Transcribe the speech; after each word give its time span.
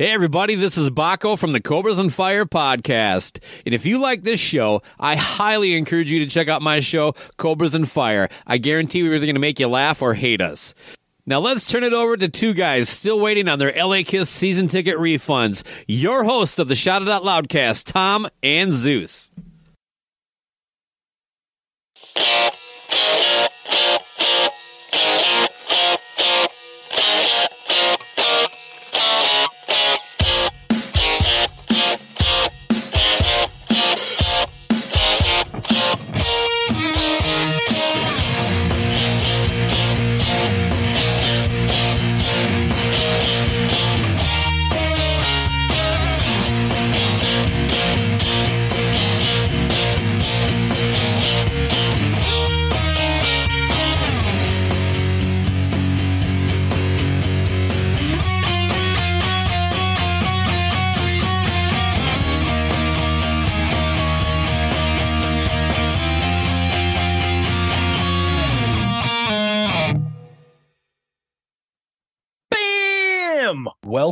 Hey, 0.00 0.12
everybody, 0.12 0.54
this 0.54 0.78
is 0.78 0.88
Baco 0.88 1.38
from 1.38 1.52
the 1.52 1.60
Cobras 1.60 1.98
and 1.98 2.10
Fire 2.10 2.46
podcast. 2.46 3.38
And 3.66 3.74
if 3.74 3.84
you 3.84 3.98
like 3.98 4.22
this 4.22 4.40
show, 4.40 4.80
I 4.98 5.14
highly 5.14 5.76
encourage 5.76 6.10
you 6.10 6.20
to 6.20 6.26
check 6.26 6.48
out 6.48 6.62
my 6.62 6.80
show, 6.80 7.12
Cobras 7.36 7.74
and 7.74 7.86
Fire. 7.86 8.30
I 8.46 8.56
guarantee 8.56 9.02
we're 9.02 9.16
either 9.16 9.26
going 9.26 9.34
to 9.34 9.40
make 9.42 9.60
you 9.60 9.68
laugh 9.68 10.00
or 10.00 10.14
hate 10.14 10.40
us. 10.40 10.74
Now 11.26 11.40
let's 11.40 11.70
turn 11.70 11.84
it 11.84 11.92
over 11.92 12.16
to 12.16 12.30
two 12.30 12.54
guys 12.54 12.88
still 12.88 13.20
waiting 13.20 13.46
on 13.46 13.58
their 13.58 13.74
LA 13.76 14.00
Kiss 14.02 14.30
season 14.30 14.68
ticket 14.68 14.96
refunds. 14.96 15.64
Your 15.86 16.24
hosts 16.24 16.58
of 16.58 16.68
the 16.68 16.76
Shout 16.76 17.02
It 17.02 17.08
Out 17.10 17.22
Loudcast, 17.22 17.92
Tom 17.92 18.26
and 18.42 18.72
Zeus. 18.72 19.30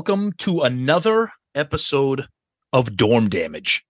Welcome 0.08 0.32
to 0.38 0.62
another 0.62 1.32
episode 1.54 2.28
of 2.72 2.96
Dorm 2.96 3.28
Damage, 3.28 3.84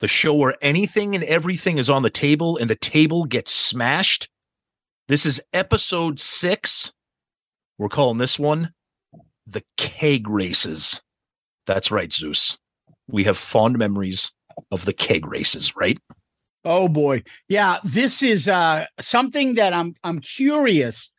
the 0.00 0.08
show 0.08 0.32
where 0.32 0.56
anything 0.62 1.14
and 1.14 1.22
everything 1.24 1.76
is 1.76 1.90
on 1.90 2.02
the 2.02 2.08
table 2.08 2.56
and 2.56 2.70
the 2.70 2.74
table 2.74 3.26
gets 3.26 3.52
smashed. 3.52 4.30
This 5.08 5.26
is 5.26 5.42
episode 5.52 6.20
six. 6.20 6.94
We're 7.76 7.90
calling 7.90 8.16
this 8.16 8.38
one 8.38 8.72
the 9.46 9.62
keg 9.76 10.26
races. 10.30 11.02
That's 11.66 11.90
right, 11.90 12.10
Zeus. 12.10 12.56
We 13.06 13.24
have 13.24 13.36
fond 13.36 13.76
memories 13.76 14.32
of 14.72 14.86
the 14.86 14.94
keg 14.94 15.26
races, 15.26 15.76
right? 15.76 15.98
Oh 16.64 16.88
boy. 16.88 17.24
Yeah, 17.46 17.76
this 17.84 18.22
is 18.22 18.48
uh 18.48 18.86
something 19.02 19.56
that 19.56 19.74
I'm 19.74 19.96
I'm 20.02 20.20
curious 20.20 21.10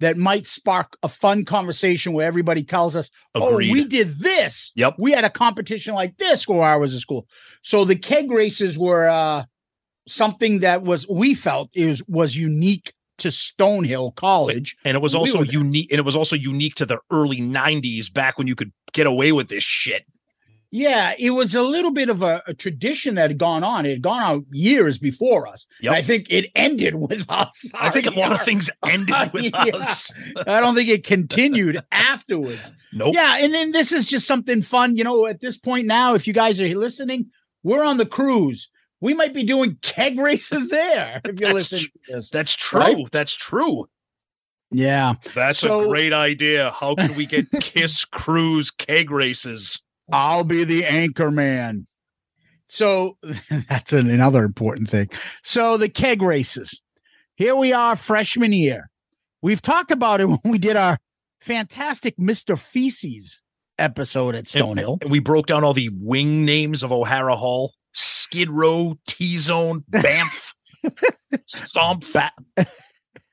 that 0.00 0.16
might 0.16 0.46
spark 0.46 0.96
a 1.02 1.08
fun 1.08 1.44
conversation 1.44 2.12
where 2.12 2.26
everybody 2.26 2.62
tells 2.62 2.94
us, 2.94 3.10
"Oh, 3.34 3.56
we 3.56 3.84
did 3.84 4.18
this. 4.18 4.72
Yep. 4.76 4.96
We 4.98 5.12
had 5.12 5.24
a 5.24 5.30
competition 5.30 5.94
like 5.94 6.16
this 6.18 6.46
where 6.46 6.62
I 6.62 6.76
was 6.76 6.94
at 6.94 7.00
school." 7.00 7.26
So 7.62 7.84
the 7.84 7.96
keg 7.96 8.30
races 8.30 8.78
were 8.78 9.08
uh 9.08 9.44
something 10.06 10.60
that 10.60 10.82
was 10.82 11.06
we 11.08 11.34
felt 11.34 11.70
is 11.74 12.02
was 12.08 12.36
unique 12.36 12.92
to 13.18 13.28
Stonehill 13.28 14.14
College. 14.14 14.76
And 14.84 14.96
it 14.96 15.00
was 15.00 15.14
also 15.14 15.42
there. 15.42 15.52
unique 15.52 15.90
and 15.90 15.98
it 15.98 16.04
was 16.04 16.16
also 16.16 16.36
unique 16.36 16.76
to 16.76 16.86
the 16.86 16.98
early 17.10 17.40
90s 17.40 18.12
back 18.12 18.38
when 18.38 18.46
you 18.46 18.54
could 18.54 18.72
get 18.92 19.06
away 19.06 19.32
with 19.32 19.48
this 19.48 19.64
shit. 19.64 20.04
Yeah, 20.70 21.14
it 21.18 21.30
was 21.30 21.54
a 21.54 21.62
little 21.62 21.90
bit 21.90 22.10
of 22.10 22.20
a, 22.22 22.42
a 22.46 22.52
tradition 22.52 23.14
that 23.14 23.30
had 23.30 23.38
gone 23.38 23.64
on. 23.64 23.86
It 23.86 23.90
had 23.90 24.02
gone 24.02 24.22
on 24.22 24.46
years 24.50 24.98
before 24.98 25.46
us. 25.48 25.66
Yep. 25.80 25.94
I 25.94 26.02
think 26.02 26.26
it 26.28 26.50
ended 26.54 26.94
with 27.08 27.24
us. 27.30 27.64
I 27.74 27.88
think 27.90 28.06
a 28.06 28.10
lot 28.18 28.32
of 28.32 28.42
things 28.42 28.68
ended 28.86 29.32
with 29.32 29.44
Yeah. 29.54 29.76
us. 29.76 30.12
I 30.46 30.60
don't 30.60 30.74
think 30.74 30.90
it 30.90 31.04
continued 31.04 31.80
afterwards. 31.90 32.72
Nope. 32.92 33.14
Yeah, 33.14 33.36
and 33.38 33.54
then 33.54 33.72
this 33.72 33.92
is 33.92 34.06
just 34.06 34.26
something 34.26 34.60
fun. 34.62 34.96
You 34.96 35.04
know, 35.04 35.26
at 35.26 35.40
this 35.40 35.56
point 35.56 35.86
now, 35.86 36.14
if 36.14 36.26
you 36.26 36.34
guys 36.34 36.60
are 36.60 36.68
listening, 36.68 37.30
we're 37.62 37.84
on 37.84 37.96
the 37.96 38.06
cruise. 38.06 38.68
We 39.00 39.14
might 39.14 39.32
be 39.32 39.44
doing 39.44 39.78
keg 39.80 40.18
races 40.18 40.68
there 40.70 41.20
if 41.24 41.40
you 41.40 41.48
listen 41.52 41.78
tr- 41.78 42.16
That's 42.32 42.54
true. 42.54 42.80
Right? 42.80 43.10
That's 43.12 43.34
true. 43.34 43.86
Yeah. 44.70 45.14
That's 45.34 45.60
So- 45.60 45.82
a 45.84 45.88
great 45.88 46.12
idea. 46.12 46.72
How 46.72 46.94
can 46.94 47.14
we 47.14 47.24
get 47.24 47.46
Kiss 47.60 48.04
Cruise 48.04 48.70
keg 48.70 49.10
races? 49.10 49.82
I'll 50.10 50.44
be 50.44 50.64
the 50.64 50.84
anchor 50.84 51.30
man. 51.30 51.86
So 52.68 53.16
that's 53.68 53.92
an, 53.92 54.10
another 54.10 54.44
important 54.44 54.90
thing. 54.90 55.10
So 55.42 55.76
the 55.76 55.88
keg 55.88 56.22
races. 56.22 56.80
Here 57.36 57.54
we 57.54 57.72
are, 57.72 57.94
freshman 57.96 58.52
year. 58.52 58.90
We've 59.42 59.62
talked 59.62 59.90
about 59.90 60.20
it 60.20 60.24
when 60.28 60.40
we 60.44 60.58
did 60.58 60.76
our 60.76 60.98
fantastic 61.40 62.16
Mr. 62.16 62.58
Feces 62.58 63.42
episode 63.78 64.34
at 64.34 64.44
Stonehill. 64.44 65.02
And 65.02 65.10
we 65.10 65.20
broke 65.20 65.46
down 65.46 65.64
all 65.64 65.74
the 65.74 65.90
wing 66.00 66.44
names 66.44 66.82
of 66.82 66.92
O'Hara 66.92 67.36
Hall. 67.36 67.72
Skid 67.94 68.50
Row, 68.50 68.98
T 69.06 69.38
Zone, 69.38 69.82
Banff, 69.88 70.54
Somph, 71.46 72.12
Ba- 72.12 72.32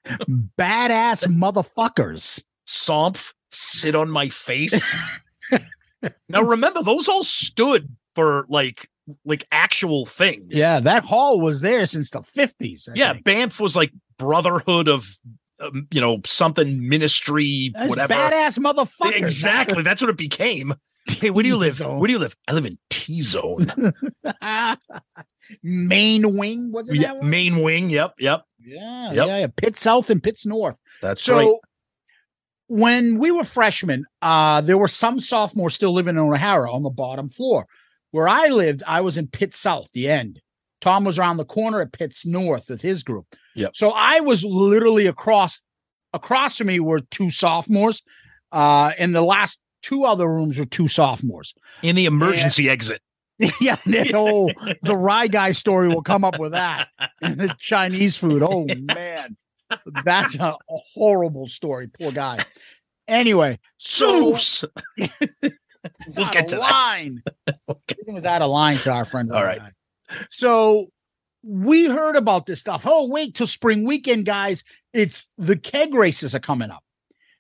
badass 0.08 1.28
motherfuckers. 1.28 2.44
Somph, 2.66 3.34
sit 3.52 3.96
on 3.96 4.10
my 4.10 4.30
face. 4.30 4.96
Now 6.30 6.42
remember, 6.42 6.82
those 6.84 7.08
all 7.08 7.24
stood 7.24 7.96
for 8.16 8.46
like 8.50 8.90
like 9.24 9.46
actual 9.52 10.06
things. 10.06 10.48
Yeah, 10.50 10.80
that 10.80 11.06
hall 11.06 11.40
was 11.40 11.62
there 11.62 11.86
since 11.86 12.10
the 12.10 12.20
50s. 12.22 12.90
I 12.90 12.94
yeah. 12.96 13.14
think. 13.14 13.24
Banff 13.26 13.60
was 13.60 13.76
like 13.76 13.92
Brotherhood 14.18 14.88
of 14.88 15.08
um, 15.60 15.88
you 15.92 16.02
know 16.02 16.22
something 16.26 16.88
ministry, 16.88 17.72
That's 17.76 17.90
whatever. 17.90 18.14
badass 18.14 18.58
motherfucker. 18.58 19.16
Exactly. 19.16 19.84
That's 19.84 20.02
what 20.02 20.10
it 20.10 20.18
became. 20.18 20.74
Hey, 21.08 21.30
where 21.30 21.44
do 21.44 21.50
you 21.50 21.56
live? 21.58 21.80
Where 21.80 22.08
do 22.08 22.14
you 22.14 22.20
live? 22.20 22.36
I 22.48 22.54
live 22.54 22.66
in 22.66 22.78
T 22.90 23.22
Zone. 23.22 23.68
Main 25.62 26.36
wing, 26.38 26.72
was 26.72 26.90
it? 26.90 26.96
yeah, 26.96 27.14
main 27.22 27.62
wing. 27.62 27.90
Yep, 27.92 28.16
yep. 28.18 28.44
Yeah, 28.60 29.12
Yep. 29.14 29.28
yeah, 29.28 29.38
yeah. 29.42 29.48
Pit 29.56 29.78
South 29.78 30.10
and 30.10 30.22
Pitts 30.24 30.44
North. 30.46 30.76
That's 31.04 31.22
So 31.22 31.36
right. 31.38 31.54
When 32.68 33.20
we 33.20 33.32
were 33.32 33.44
freshmen, 33.44 34.06
uh, 34.22 34.62
there 34.62 34.78
were 34.78 34.88
some 34.88 35.20
sophomores 35.20 35.76
still 35.76 35.94
living 35.94 36.16
in 36.16 36.22
O'Hara 36.22 36.72
on 36.72 36.84
the 36.84 36.90
bottom 36.90 37.30
floor. 37.30 37.66
Where 38.12 38.28
I 38.28 38.48
lived, 38.48 38.82
I 38.88 39.02
was 39.02 39.18
in 39.18 39.28
Pitt 39.28 39.54
South, 39.54 39.88
the 39.94 40.10
end. 40.10 40.42
Tom 40.82 41.04
was 41.04 41.20
around 41.20 41.38
the 41.38 41.46
corner 41.46 41.82
at 41.82 41.92
Pitts 41.92 42.26
North 42.26 42.70
with 42.70 42.82
his 42.82 43.04
group. 43.04 43.26
Yep. 43.56 43.72
So 43.76 43.90
I 43.92 44.20
was 44.20 44.44
literally 44.44 45.08
across 45.08 45.62
across 46.14 46.58
from 46.58 46.68
me 46.68 46.80
were 46.80 47.02
two 47.02 47.30
sophomores. 47.30 48.02
Uh, 48.52 48.92
and 48.98 49.14
the 49.14 49.22
last 49.22 49.60
two 49.82 50.06
other 50.06 50.28
rooms 50.28 50.58
were 50.58 50.66
two 50.66 50.88
sophomores. 50.88 51.54
In 51.84 51.96
the 51.96 52.06
emergency 52.06 52.70
exit. 52.70 53.02
yeah, 53.60 53.76
the 53.86 54.12
whole 54.14 54.52
the 54.82 54.96
rye 54.96 55.28
guy 55.28 55.52
story 55.52 55.90
will 55.90 56.02
come 56.02 56.24
up 56.24 56.40
with 56.40 56.54
that. 56.54 56.88
And 57.22 57.38
the 57.40 57.56
Chinese 57.60 58.16
food. 58.16 58.42
Oh 58.42 58.66
man. 58.66 59.36
That's 60.04 60.36
a, 60.36 60.56
a 60.70 60.78
horrible 60.94 61.48
story. 61.48 61.88
Poor 61.88 62.12
guy. 62.12 62.44
Anyway, 63.08 63.60
Zeus. 63.82 64.66
we'll 64.98 66.30
get 66.32 66.48
to 66.50 66.56
that. 66.56 66.60
line. 66.60 67.24
Everything 67.68 68.16
was 68.16 68.26
out 68.26 68.42
of 68.42 68.50
line 68.50 68.78
to 68.80 68.92
our 68.92 69.06
friend. 69.06 69.32
All 69.32 69.44
right. 69.44 69.60
Guy. 69.60 69.72
So 70.30 70.88
we 71.44 71.86
heard 71.86 72.16
about 72.16 72.46
this 72.46 72.60
stuff. 72.60 72.84
Oh, 72.86 73.08
wait 73.08 73.36
till 73.36 73.48
spring 73.48 73.86
weekend, 73.86 74.26
guys. 74.26 74.64
It's 74.94 75.30
the 75.38 75.56
keg 75.56 75.94
races 75.94 76.34
are 76.34 76.40
coming 76.40 76.72
up. 76.72 76.84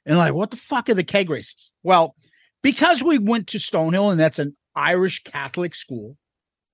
And 0.05 0.17
like, 0.17 0.33
what 0.33 0.51
the 0.51 0.57
fuck 0.57 0.89
are 0.89 0.93
the 0.93 1.03
keg 1.03 1.29
races? 1.29 1.71
Well, 1.81 2.15
because 2.61 3.03
we 3.03 3.17
went 3.17 3.47
to 3.47 3.57
Stonehill 3.57 4.11
and 4.11 4.19
that's 4.19 4.39
an 4.39 4.55
Irish 4.75 5.23
Catholic 5.23 5.73
school, 5.73 6.17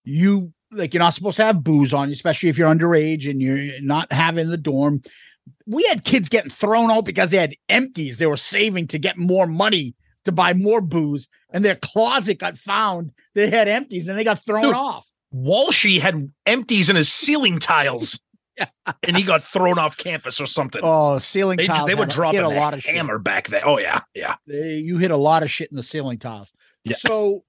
you 0.03 0.51
like 0.71 0.93
you're 0.93 0.99
not 0.99 1.13
supposed 1.13 1.37
to 1.37 1.45
have 1.45 1.63
booze 1.63 1.93
on 1.93 2.09
you, 2.09 2.13
especially 2.13 2.49
if 2.49 2.57
you're 2.57 2.73
underage 2.73 3.29
and 3.29 3.41
you're 3.41 3.81
not 3.81 4.11
having 4.11 4.49
the 4.49 4.57
dorm. 4.57 5.01
We 5.65 5.83
had 5.85 6.03
kids 6.03 6.29
getting 6.29 6.51
thrown 6.51 6.91
out 6.91 7.05
because 7.05 7.29
they 7.29 7.37
had 7.37 7.55
empties 7.69 8.17
they 8.17 8.25
were 8.27 8.37
saving 8.37 8.87
to 8.87 8.99
get 8.99 9.17
more 9.17 9.47
money 9.47 9.95
to 10.25 10.31
buy 10.31 10.53
more 10.53 10.81
booze, 10.81 11.27
and 11.51 11.65
their 11.65 11.75
closet 11.75 12.35
got 12.39 12.57
found. 12.57 13.11
They 13.33 13.49
had 13.49 13.67
empties 13.67 14.07
and 14.07 14.17
they 14.17 14.23
got 14.23 14.45
thrown 14.45 14.63
Dude. 14.63 14.75
off. 14.75 15.05
Walshy 15.33 15.99
had 15.99 16.29
empties 16.45 16.89
in 16.89 16.95
his 16.95 17.11
ceiling 17.11 17.59
tiles. 17.59 18.19
and 19.03 19.17
he 19.17 19.23
got 19.23 19.43
thrown 19.43 19.79
off 19.79 19.97
campus 19.97 20.39
or 20.39 20.45
something. 20.45 20.81
Oh, 20.83 21.17
ceiling 21.19 21.57
they, 21.57 21.67
tiles. 21.67 21.87
they 21.87 21.95
were 21.95 22.05
dropping 22.05 22.41
a 22.41 22.49
lot 22.49 22.73
of 22.73 22.83
shit. 22.83 22.93
hammer 22.93 23.17
back 23.17 23.47
then. 23.47 23.61
Oh 23.65 23.79
yeah, 23.79 24.01
yeah. 24.13 24.35
They, 24.45 24.75
you 24.75 24.97
hit 24.97 25.09
a 25.09 25.17
lot 25.17 25.41
of 25.41 25.49
shit 25.49 25.71
in 25.71 25.77
the 25.77 25.83
ceiling 25.83 26.19
tiles. 26.19 26.51
Yeah. 26.83 26.97
So 26.97 27.43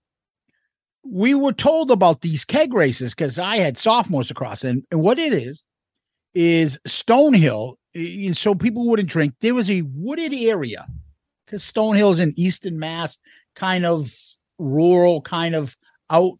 we 1.04 1.34
were 1.34 1.52
told 1.52 1.90
about 1.90 2.20
these 2.20 2.44
keg 2.44 2.72
races 2.72 3.14
because 3.14 3.38
I 3.38 3.56
had 3.56 3.76
sophomores 3.78 4.30
across, 4.30 4.64
and, 4.64 4.84
and 4.90 5.02
what 5.02 5.18
it 5.18 5.32
is 5.32 5.64
is 6.34 6.78
Stonehill. 6.86 7.74
Eh, 7.94 8.26
And 8.26 8.36
so 8.36 8.54
people 8.54 8.88
wouldn't 8.88 9.08
drink. 9.08 9.34
There 9.40 9.54
was 9.54 9.70
a 9.70 9.82
wooded 9.82 10.32
area 10.34 10.86
because 11.46 11.62
Stonehill 11.62 12.12
is 12.12 12.20
in 12.20 12.32
Eastern 12.36 12.78
Mass, 12.78 13.18
kind 13.56 13.84
of 13.84 14.12
rural 14.58 15.20
kind 15.22 15.54
of 15.54 15.76
out. 16.10 16.38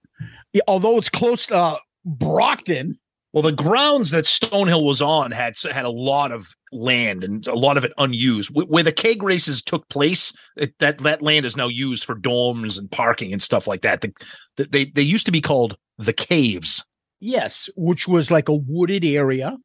Although 0.68 0.98
it's 0.98 1.08
close 1.08 1.46
to 1.46 1.56
uh, 1.56 1.78
Brockton, 2.04 2.98
Well, 3.32 3.42
the 3.42 3.52
grounds 3.52 4.10
that 4.10 4.24
Stonehill 4.26 4.84
was 4.84 5.00
on 5.00 5.30
had 5.30 5.54
had 5.70 5.84
a 5.84 5.90
lot 5.90 6.32
of 6.32 6.54
land 6.70 7.24
and 7.24 7.46
a 7.46 7.54
lot 7.54 7.76
of 7.76 7.84
it 7.84 7.92
unused. 7.98 8.50
Where 8.54 8.82
the 8.82 8.92
keg 8.92 9.22
races 9.22 9.62
took 9.62 9.88
place, 9.88 10.32
it, 10.56 10.78
that 10.78 10.98
that 10.98 11.22
land 11.22 11.46
is 11.46 11.56
now 11.56 11.68
used 11.68 12.04
for 12.04 12.14
dorms 12.14 12.78
and 12.78 12.90
parking 12.90 13.32
and 13.32 13.42
stuff 13.42 13.66
like 13.66 13.82
that. 13.82 14.00
The, 14.02 14.12
the, 14.56 14.64
they 14.66 14.84
they 14.86 15.02
used 15.02 15.26
to 15.26 15.32
be 15.32 15.40
called 15.40 15.76
the 15.98 16.12
caves. 16.12 16.84
yes, 17.20 17.68
which 17.76 18.06
was 18.08 18.30
like 18.30 18.48
a 18.48 18.54
wooded 18.54 19.04
area, 19.04 19.56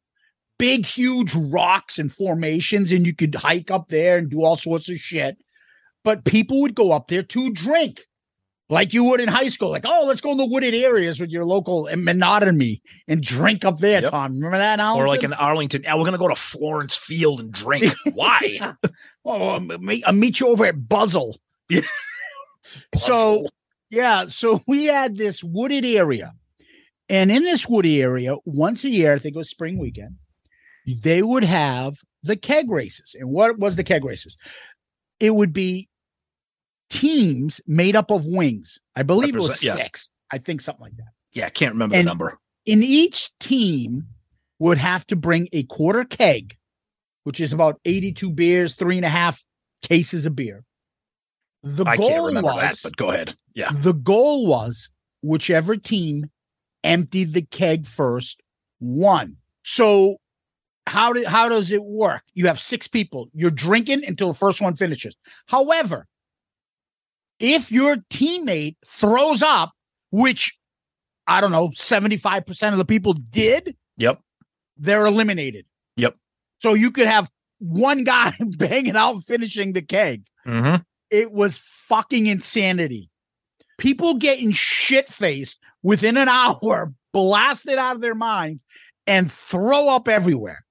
big, 0.58 0.84
huge 0.86 1.34
rocks 1.34 1.98
and 1.98 2.12
formations, 2.12 2.92
and 2.92 3.06
you 3.06 3.14
could 3.14 3.34
hike 3.34 3.70
up 3.70 3.88
there 3.88 4.18
and 4.18 4.28
do 4.30 4.42
all 4.42 4.56
sorts 4.56 4.88
of 4.88 4.96
shit. 4.98 5.38
But 6.04 6.24
people 6.24 6.60
would 6.62 6.74
go 6.74 6.92
up 6.92 7.08
there 7.08 7.22
to 7.22 7.52
drink. 7.52 8.00
Like 8.70 8.92
you 8.92 9.02
would 9.04 9.22
in 9.22 9.28
high 9.28 9.48
school, 9.48 9.70
like, 9.70 9.86
oh, 9.86 10.04
let's 10.04 10.20
go 10.20 10.30
in 10.32 10.36
the 10.36 10.44
wooded 10.44 10.74
areas 10.74 11.18
with 11.18 11.30
your 11.30 11.46
local 11.46 11.88
monotony 11.96 12.82
and 13.08 13.22
drink 13.22 13.64
up 13.64 13.78
there, 13.78 14.02
Yep. 14.02 14.10
Tom. 14.10 14.34
Remember 14.34 14.58
that? 14.58 14.78
Or 14.78 15.08
like 15.08 15.24
in 15.24 15.32
Arlington, 15.32 15.84
"Ah, 15.88 15.96
we're 15.96 16.04
gonna 16.04 16.18
go 16.18 16.28
to 16.28 16.34
Florence 16.34 16.94
Field 16.94 17.40
and 17.40 17.50
drink. 17.50 17.94
Why? 18.14 18.74
Oh, 19.24 19.48
I'll 19.50 19.60
meet, 19.60 20.04
I'll 20.06 20.14
meet 20.14 20.40
you 20.40 20.48
over 20.48 20.64
at 20.66 20.88
Buzzle. 20.88 21.38
So, 22.96 23.46
yeah, 23.90 24.26
so 24.26 24.60
we 24.66 24.84
had 24.84 25.16
this 25.16 25.42
wooded 25.42 25.84
area. 25.84 26.32
And 27.08 27.30
in 27.32 27.42
this 27.44 27.66
woody 27.66 28.02
area, 28.02 28.36
once 28.44 28.84
a 28.84 28.90
year, 28.90 29.14
I 29.14 29.18
think 29.18 29.34
it 29.34 29.38
was 29.38 29.48
spring 29.48 29.78
weekend, 29.78 30.16
they 31.02 31.22
would 31.22 31.44
have 31.44 31.96
the 32.22 32.36
keg 32.36 32.70
races. 32.70 33.14
And 33.18 33.30
what 33.30 33.58
was 33.58 33.76
the 33.76 33.84
keg 33.84 34.04
races? 34.04 34.36
It 35.20 35.34
would 35.34 35.52
be 35.52 35.88
teams 36.90 37.60
made 37.66 37.96
up 37.96 38.10
of 38.10 38.26
wings. 38.26 38.78
I 38.96 39.02
believe 39.02 39.36
it 39.36 39.42
was 39.42 39.62
yeah. 39.62 39.74
six. 39.74 40.10
I 40.32 40.38
think 40.38 40.60
something 40.60 40.82
like 40.82 40.96
that. 40.96 41.08
yeah, 41.32 41.46
I 41.46 41.50
can't 41.50 41.74
remember 41.74 41.96
And- 41.96 42.06
the 42.06 42.10
number. 42.10 42.38
In 42.66 42.82
each 42.82 43.30
team 43.40 44.04
would 44.58 44.76
have 44.76 45.06
to 45.06 45.16
bring 45.16 45.48
a 45.52 45.62
quarter 45.62 46.04
keg, 46.04 46.54
which 47.24 47.40
is 47.40 47.54
about 47.54 47.80
82 47.86 48.30
beers, 48.30 48.74
three 48.74 48.96
and 48.96 49.06
a 49.06 49.10
half 49.10 49.42
cases 49.80 50.26
of 50.26 50.36
beer. 50.36 50.64
The 51.62 51.84
I 51.84 51.96
goal 51.96 52.08
can't 52.10 52.24
remember 52.26 52.52
was, 52.52 52.60
that, 52.60 52.76
but 52.82 52.96
go 52.96 53.10
ahead. 53.10 53.34
Yeah. 53.54 53.70
the 53.72 53.94
goal 53.94 54.46
was 54.46 54.90
whichever 55.22 55.76
team 55.76 56.26
emptied 56.84 57.32
the 57.32 57.42
keg 57.42 57.86
first 57.86 58.42
won. 58.80 59.36
So 59.64 60.16
how 60.88 61.12
did 61.12 61.26
how 61.26 61.48
does 61.48 61.70
it 61.70 61.82
work? 61.84 62.22
You 62.34 62.46
have 62.46 62.58
six 62.60 62.86
people. 62.88 63.28
You're 63.34 63.50
drinking 63.50 64.04
until 64.06 64.28
the 64.28 64.38
first 64.38 64.60
one 64.60 64.76
finishes. 64.76 65.16
However, 65.46 66.06
if 67.40 67.70
your 67.70 67.96
teammate 68.10 68.76
throws 68.86 69.42
up, 69.42 69.72
which 70.10 70.56
I 71.26 71.40
don't 71.40 71.52
know, 71.52 71.68
75% 71.76 72.72
of 72.72 72.78
the 72.78 72.84
people 72.84 73.12
did, 73.12 73.76
Yep. 73.98 74.20
they're 74.78 75.04
eliminated. 75.06 75.66
Yep. 75.96 76.16
So 76.62 76.74
you 76.74 76.90
could 76.90 77.06
have 77.06 77.30
one 77.58 78.04
guy 78.04 78.32
banging 78.40 78.96
out 78.96 79.24
finishing 79.24 79.72
the 79.72 79.82
keg 79.82 80.24
Mm-hmm. 80.46 80.76
it 81.10 81.30
was 81.32 81.58
fucking 81.58 82.26
insanity. 82.26 83.10
People 83.76 84.14
getting 84.14 84.50
shit 84.52 85.08
faced 85.08 85.60
within 85.82 86.16
an 86.16 86.28
hour, 86.28 86.92
blasted 87.12 87.76
out 87.76 87.96
of 87.96 88.00
their 88.02 88.14
minds, 88.14 88.64
and 89.06 89.30
throw 89.30 89.88
up 89.88 90.08
everywhere. 90.08 90.64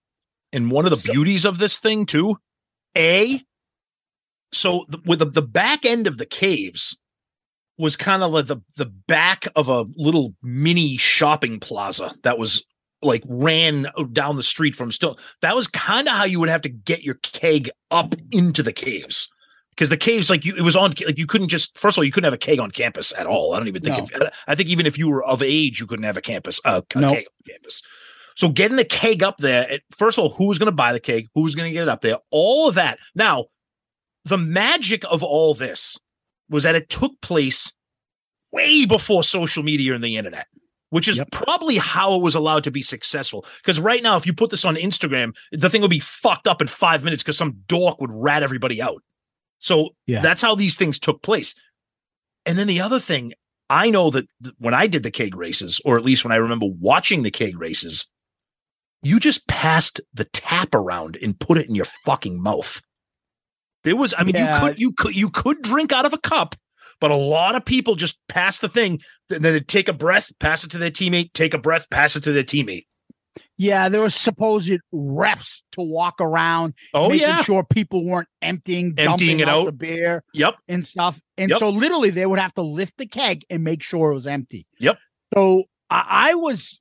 And 0.54 0.72
one 0.72 0.86
of 0.86 0.92
the 0.92 0.98
So- 0.98 1.12
beauties 1.12 1.46
of 1.46 1.58
this 1.60 1.78
thing 1.78 2.06
too, 2.06 2.38
a 2.98 3.42
so 4.52 4.86
the, 4.88 5.00
with 5.06 5.20
the, 5.20 5.26
the 5.26 5.42
back 5.42 5.86
end 5.86 6.08
of 6.08 6.18
the 6.18 6.26
caves 6.26 6.98
was 7.78 7.96
kind 7.98 8.24
of 8.24 8.32
like 8.32 8.48
the 8.48 8.58
the 8.76 8.86
back 8.86 9.46
of 9.56 9.68
a 9.68 9.86
little 9.96 10.34
mini 10.42 10.98
shopping 10.98 11.60
plaza 11.60 12.16
that 12.24 12.38
was 12.40 12.64
like 13.04 13.24
ran 13.28 13.86
down 14.14 14.36
the 14.38 14.44
street 14.44 14.74
from 14.74 14.92
still 14.92 15.20
that 15.42 15.56
was 15.56 15.68
kind 15.68 16.08
of 16.08 16.14
how 16.16 16.24
you 16.24 16.40
would 16.40 16.50
have 16.50 16.62
to 16.62 16.70
get 16.70 17.04
your 17.04 17.16
keg 17.22 17.70
up 17.92 18.16
into 18.32 18.64
the 18.64 18.74
caves 18.74 19.28
because 19.72 19.90
the 19.90 19.98
caves 19.98 20.30
like 20.32 20.44
you 20.46 20.56
it 20.56 20.64
was 20.64 20.76
on 20.76 20.92
like 21.06 21.20
you 21.20 21.28
couldn't 21.28 21.50
just 21.50 21.78
first 21.78 21.96
of 21.96 22.00
all 22.00 22.06
you 22.06 22.12
couldn't 22.12 22.26
have 22.26 22.34
a 22.34 22.38
keg 22.38 22.58
on 22.58 22.72
campus 22.72 23.14
at 23.16 23.28
all 23.28 23.54
i 23.54 23.60
don't 23.60 23.68
even 23.68 23.84
think 23.84 23.98
No. 23.98 24.26
if, 24.26 24.34
i 24.48 24.56
think 24.56 24.70
even 24.70 24.88
if 24.88 24.98
you 24.98 25.08
were 25.10 25.24
of 25.24 25.44
age 25.44 25.80
you 25.80 25.86
couldn't 25.86 26.06
have 26.06 26.18
a 26.18 26.22
campus 26.22 26.60
uh, 26.66 26.82
a 26.96 27.00
No. 27.00 27.10
keg 27.14 27.26
on 27.28 27.52
campus 27.54 27.84
so 28.38 28.50
getting 28.50 28.78
the 28.78 28.86
keg 28.86 29.24
up 29.24 29.38
there, 29.40 29.80
first 29.98 30.20
of 30.20 30.24
all, 30.24 30.30
who's 30.30 30.60
going 30.60 30.68
to 30.68 30.72
buy 30.72 30.94
the 30.94 31.00
keg? 31.00 31.26
Who's 31.34 31.56
going 31.56 31.68
to 31.70 31.74
get 31.74 31.82
it 31.82 31.90
up 31.90 32.02
there? 32.02 32.18
All 32.30 32.70
of 32.70 32.76
that. 32.76 33.00
Now, 33.16 33.46
the 34.26 34.38
magic 34.38 35.04
of 35.10 35.24
all 35.24 35.56
this 35.56 35.98
was 36.48 36.64
that 36.64 36.76
it 36.76 36.88
took 36.88 37.20
place 37.22 37.74
way 38.52 38.86
before 38.86 39.24
social 39.24 39.64
media 39.64 39.96
and 39.96 40.04
the 40.04 40.18
internet, 40.18 40.46
which 40.92 41.08
is 41.08 41.18
Yep. 41.18 41.32
probably 41.32 41.78
how 41.78 42.14
it 42.14 42.22
was 42.22 42.36
allowed 42.36 42.64
to 42.66 42.72
be 42.72 42.84
successful. 42.84 43.44
Because 43.58 43.80
right 43.80 44.04
now, 44.04 44.18
if 44.18 44.28
you 44.28 44.34
put 44.34 44.52
this 44.52 44.66
on 44.66 44.76
Instagram, 44.76 45.36
the 45.52 45.68
thing 45.70 45.82
would 45.82 45.90
be 45.90 46.00
fucked 46.00 46.48
up 46.48 46.62
in 46.62 46.68
five 46.68 47.04
minutes 47.04 47.24
because 47.24 47.38
some 47.40 47.64
dork 47.68 48.00
would 48.00 48.12
rat 48.14 48.44
everybody 48.44 48.82
out. 48.84 49.02
So 49.58 49.96
Yeah. 50.06 50.22
that's 50.22 50.44
how 50.44 50.54
these 50.54 50.76
things 50.76 51.00
took 51.00 51.24
place. 51.24 51.56
And 52.46 52.58
then 52.60 52.68
the 52.68 52.82
other 52.82 53.00
thing, 53.00 53.34
I 53.70 53.90
know 53.90 54.12
that 54.12 54.28
th- 54.44 54.54
when 54.60 54.76
I 54.76 54.86
did 54.86 55.02
the 55.02 55.12
keg 55.12 55.36
races, 55.36 55.82
or 55.84 55.98
at 55.98 56.06
least 56.06 56.24
when 56.24 56.32
I 56.32 56.36
remember 56.38 56.68
watching 56.80 57.24
the 57.24 57.32
keg 57.32 57.58
races, 57.60 58.06
you 59.04 59.20
just 59.20 59.48
passed 59.48 60.02
the 60.14 60.26
tap 60.26 60.74
around 60.74 61.18
and 61.22 61.40
put 61.40 61.58
it 61.58 61.68
in 61.68 61.76
your 61.76 61.86
fucking 62.06 62.42
mouth. 62.42 62.82
There 63.84 63.96
was, 63.96 64.14
I 64.18 64.24
mean, 64.24 64.36
Yeah. 64.36 64.54
you 64.54 64.60
could, 64.70 64.80
you 64.80 64.92
could, 64.94 65.16
you 65.16 65.30
could 65.30 65.62
drink 65.62 65.92
out 65.94 66.06
of 66.06 66.14
a 66.14 66.18
cup, 66.18 66.56
but 67.00 67.12
a 67.12 67.16
lot 67.16 67.56
of 67.56 67.64
people 67.64 67.96
just 67.96 68.20
pass 68.28 68.60
the 68.60 68.68
thing. 68.70 69.00
And 69.30 69.44
then 69.44 69.54
they 69.54 69.60
take 69.60 69.88
a 69.88 69.94
breath, 69.94 70.32
pass 70.40 70.64
it 70.64 70.72
to 70.72 70.78
their 70.78 70.90
teammate, 70.92 71.34
take 71.34 71.54
a 71.54 71.58
breath, 71.60 71.90
pass 71.90 72.16
it 72.16 72.24
to 72.24 72.32
their 72.32 72.44
teammate. 72.44 72.86
Yeah, 73.56 73.88
there 73.88 74.02
were 74.02 74.10
supposed 74.10 74.72
refs 74.94 75.62
to 75.74 75.82
walk 75.82 76.16
around, 76.20 76.74
Oh 76.94 77.10
making 77.10 77.28
yeah, 77.28 77.44
sure 77.44 77.64
people 77.64 78.04
weren't 78.04 78.28
emptying, 78.42 78.96
Emptying 78.98 79.38
dumping 79.38 79.40
it 79.42 79.48
out 79.48 79.60
out. 79.62 79.66
the 79.68 79.72
beer 79.74 80.24
yep, 80.34 80.56
and 80.68 80.86
stuff. 80.86 81.22
And 81.38 81.52
Yep. 81.52 81.60
so 81.60 81.70
literally 81.70 82.10
they 82.10 82.26
would 82.26 82.40
have 82.40 82.54
to 82.56 82.62
lift 82.64 82.98
the 82.98 83.06
keg 83.06 83.44
and 83.50 83.64
make 83.64 83.84
sure 83.84 84.12
it 84.12 84.16
was 84.16 84.26
empty. 84.28 84.66
Yep. 84.80 84.98
So 85.36 85.66
I, 85.90 86.30
I 86.32 86.34
was 86.34 86.80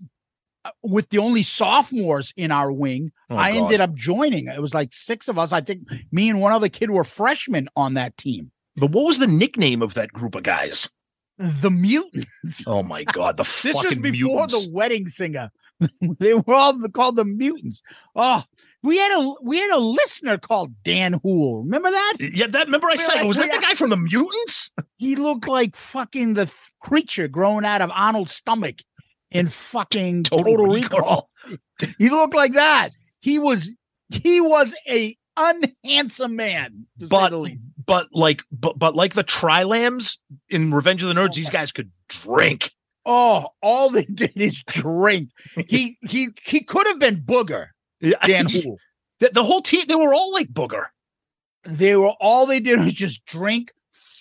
Uh, 0.66 0.70
with 0.82 1.08
the 1.10 1.18
only 1.18 1.42
sophomores 1.42 2.32
in 2.36 2.50
our 2.50 2.72
wing. 2.72 3.12
Oh, 3.30 3.36
I 3.36 3.52
God. 3.52 3.64
ended 3.64 3.80
up 3.80 3.94
joining. 3.94 4.48
It 4.48 4.60
was 4.60 4.74
like 4.74 4.92
six 4.92 5.28
of 5.28 5.38
us. 5.38 5.52
I 5.52 5.60
think 5.60 5.82
me 6.10 6.28
and 6.30 6.40
one 6.40 6.52
other 6.52 6.68
kid 6.68 6.90
were 6.90 7.04
freshmen 7.04 7.68
on 7.76 7.94
that 7.94 8.16
team. 8.16 8.50
But 8.76 8.90
what 8.90 9.04
was 9.06 9.18
the 9.18 9.26
nickname 9.26 9.82
of 9.82 9.94
that 9.94 10.12
group 10.12 10.34
of 10.34 10.42
guys? 10.42 10.88
The 11.38 11.70
mutants. 11.70 12.64
Oh 12.66 12.82
my 12.82 13.04
god, 13.18 13.36
the 13.36 13.42
This 13.42 13.74
was 13.74 13.94
before 13.96 14.10
mutants. 14.10 14.66
the 14.66 14.72
wedding 14.72 15.08
singer. 15.08 15.50
they 16.18 16.32
were 16.34 16.54
all 16.54 16.78
called 16.88 17.16
the 17.16 17.24
mutants. 17.26 17.82
Oh, 18.14 18.42
we 18.82 18.96
had 18.98 19.12
a 19.20 19.34
we 19.42 19.58
had 19.58 19.70
a 19.70 19.78
listener 19.78 20.38
called 20.38 20.72
Dan 20.84 21.20
Hool. 21.22 21.62
Remember 21.64 21.90
that? 21.90 22.14
yeah, 22.18 22.46
that 22.46 22.66
remember 22.66 22.86
I 22.86 22.92
We're 22.92 22.96
said 22.96 23.14
like, 23.16 23.26
was 23.26 23.36
that 23.38 23.52
the 23.52 23.58
guy 23.60 23.74
from 23.74 23.90
the 23.90 23.96
mutants? 23.98 24.70
He 24.98 25.14
looked 25.14 25.46
like 25.46 25.76
fucking 25.76 26.34
the 26.34 26.46
th- 26.46 26.56
creature 26.80 27.28
growing 27.28 27.66
out 27.66 27.82
of 27.82 27.90
Arnold's 27.90 28.32
stomach 28.32 28.76
in 29.38 29.48
fucking 29.48 30.24
Total 30.24 30.44
Total, 30.56 30.66
Recall. 30.66 31.28
Recall. 31.46 31.58
he 31.98 32.08
looked 32.10 32.34
like 32.34 32.54
that. 32.54 32.90
He 33.20 33.38
was 33.38 33.70
he 34.10 34.40
was 34.40 34.74
a 34.88 35.16
unhandsome 35.36 36.34
man, 36.36 36.86
But 37.10 37.32
but 37.86 38.08
like 38.12 38.42
but 38.50 38.78
but 38.78 38.94
like 38.94 39.14
the 39.14 39.22
Tri-Lambs 39.22 40.18
in 40.48 40.72
Revenge 40.72 41.02
of 41.02 41.08
the 41.08 41.14
Nerds, 41.14 41.30
oh, 41.30 41.34
these 41.34 41.50
guys 41.50 41.72
could 41.72 41.90
drink. 42.08 42.72
Oh, 43.04 43.48
all 43.62 43.90
they 43.90 44.04
did 44.04 44.32
is 44.36 44.62
drink. 44.64 45.30
He 45.68 45.96
he 46.08 46.28
he 46.42 46.62
could 46.62 46.86
have 46.86 46.98
been 46.98 47.22
Booger, 47.22 47.68
Dan 48.24 48.46
Hool. 48.50 48.78
the, 49.20 49.30
the 49.32 49.44
whole 49.44 49.62
team, 49.62 49.84
they 49.88 49.94
were 49.94 50.14
all 50.14 50.32
like 50.32 50.48
booger 50.48 50.86
They 51.64 51.96
were 51.96 52.14
all 52.20 52.46
they 52.46 52.60
did 52.60 52.80
was 52.80 52.92
just 52.92 53.24
drink, 53.26 53.72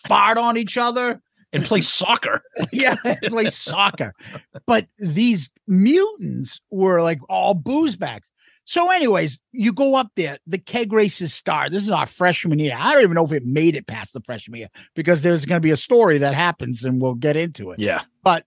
fart 0.07 0.37
on 0.37 0.57
each 0.57 0.77
other, 0.77 1.21
and 1.55 1.65
play 1.65 1.81
soccer. 1.81 2.41
yeah, 2.71 2.95
play 3.23 3.49
soccer. 3.49 4.13
But 4.67 4.87
these 4.99 5.49
mutants 5.67 6.59
were 6.69 7.01
like 7.01 7.19
all 7.29 7.53
booze 7.53 7.95
bags. 7.95 8.29
So, 8.67 8.89
anyways, 8.89 9.39
you 9.51 9.71
go 9.73 9.95
up 9.95 10.07
there, 10.15 10.39
the 10.47 10.57
keg 10.57 10.91
races 10.91 11.33
start. 11.33 11.71
This 11.71 11.83
is 11.83 11.91
our 11.91 12.07
freshman 12.07 12.57
year. 12.57 12.75
I 12.77 12.93
don't 12.93 13.03
even 13.03 13.13
know 13.13 13.25
if 13.25 13.31
it 13.31 13.45
made 13.45 13.75
it 13.75 13.85
past 13.85 14.13
the 14.13 14.21
freshman 14.21 14.59
year 14.59 14.69
because 14.95 15.21
there's 15.21 15.45
going 15.45 15.57
to 15.57 15.65
be 15.65 15.69
a 15.71 15.77
story 15.77 16.17
that 16.17 16.33
happens 16.33 16.83
and 16.83 16.99
we'll 16.99 17.13
get 17.13 17.35
into 17.35 17.69
it. 17.71 17.79
Yeah. 17.79 18.01
But 18.23 18.43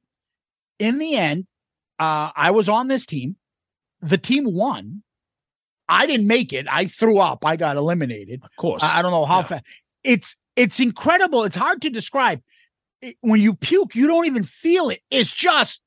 in 0.81 0.99
the 0.99 1.15
end, 1.15 1.47
uh, 2.01 2.31
I 2.35 2.51
was 2.51 2.69
on 2.69 2.89
this 2.89 3.07
team. 3.07 3.37
The 4.01 4.19
team 4.19 4.53
won. 4.53 5.03
I 5.89 6.07
didn't 6.07 6.27
make 6.27 6.53
it. 6.53 6.67
I 6.69 6.87
threw 6.87 7.19
up. 7.19 7.45
I 7.47 7.57
got 7.57 7.77
eliminated. 7.77 8.43
Of 8.43 8.51
course. 8.57 8.83
I 8.83 8.99
I 8.99 9.03
don't 9.03 9.13
know 9.13 9.25
how 9.25 9.39
Yeah. 9.39 9.43
fast. 9.45 9.65
It's 10.03 10.37
it's 10.57 10.81
incredible. 10.81 11.45
It's 11.45 11.57
hard 11.57 11.81
to 11.83 11.91
describe. 11.91 12.43
It- 13.03 13.17
when 13.21 13.41
you 13.41 13.55
puke, 13.55 13.95
you 13.95 14.07
don't 14.07 14.27
even 14.27 14.45
feel 14.45 14.91
it. 14.91 15.01
It's 15.11 15.35
just 15.35 15.81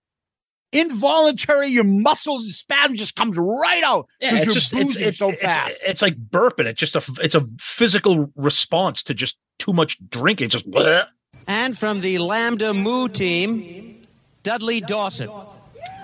involuntary. 0.71 1.67
Your 1.67 1.83
muscles 1.83 2.45
and 2.45 2.53
spasm 2.53 2.95
just 2.95 3.15
comes 3.15 3.37
right 3.37 3.83
out. 3.83 4.07
yeah, 4.21 4.31
'cause 4.31 4.41
it's 4.43 4.53
just 4.53 4.73
it's, 4.73 4.95
it's, 4.95 5.17
so 5.17 5.29
it's, 5.29 5.41
fast. 5.41 5.75
it's 5.85 6.01
like 6.01 6.15
burping. 6.29 6.65
It's 6.65 6.79
just 6.79 6.95
a 6.95 7.03
it's 7.21 7.35
a 7.35 7.45
physical 7.59 8.31
response 8.35 9.03
to 9.03 9.13
just 9.13 9.39
too 9.59 9.73
much 9.73 9.97
drinking. 10.09 10.49
Just 10.49 10.69
bleh. 10.71 11.05
And 11.47 11.77
from 11.77 12.01
the 12.01 12.17
Lambda 12.19 12.73
Mu 12.73 13.09
team, 13.09 14.01
Dudley 14.43 14.79
Dawson. 14.79 15.27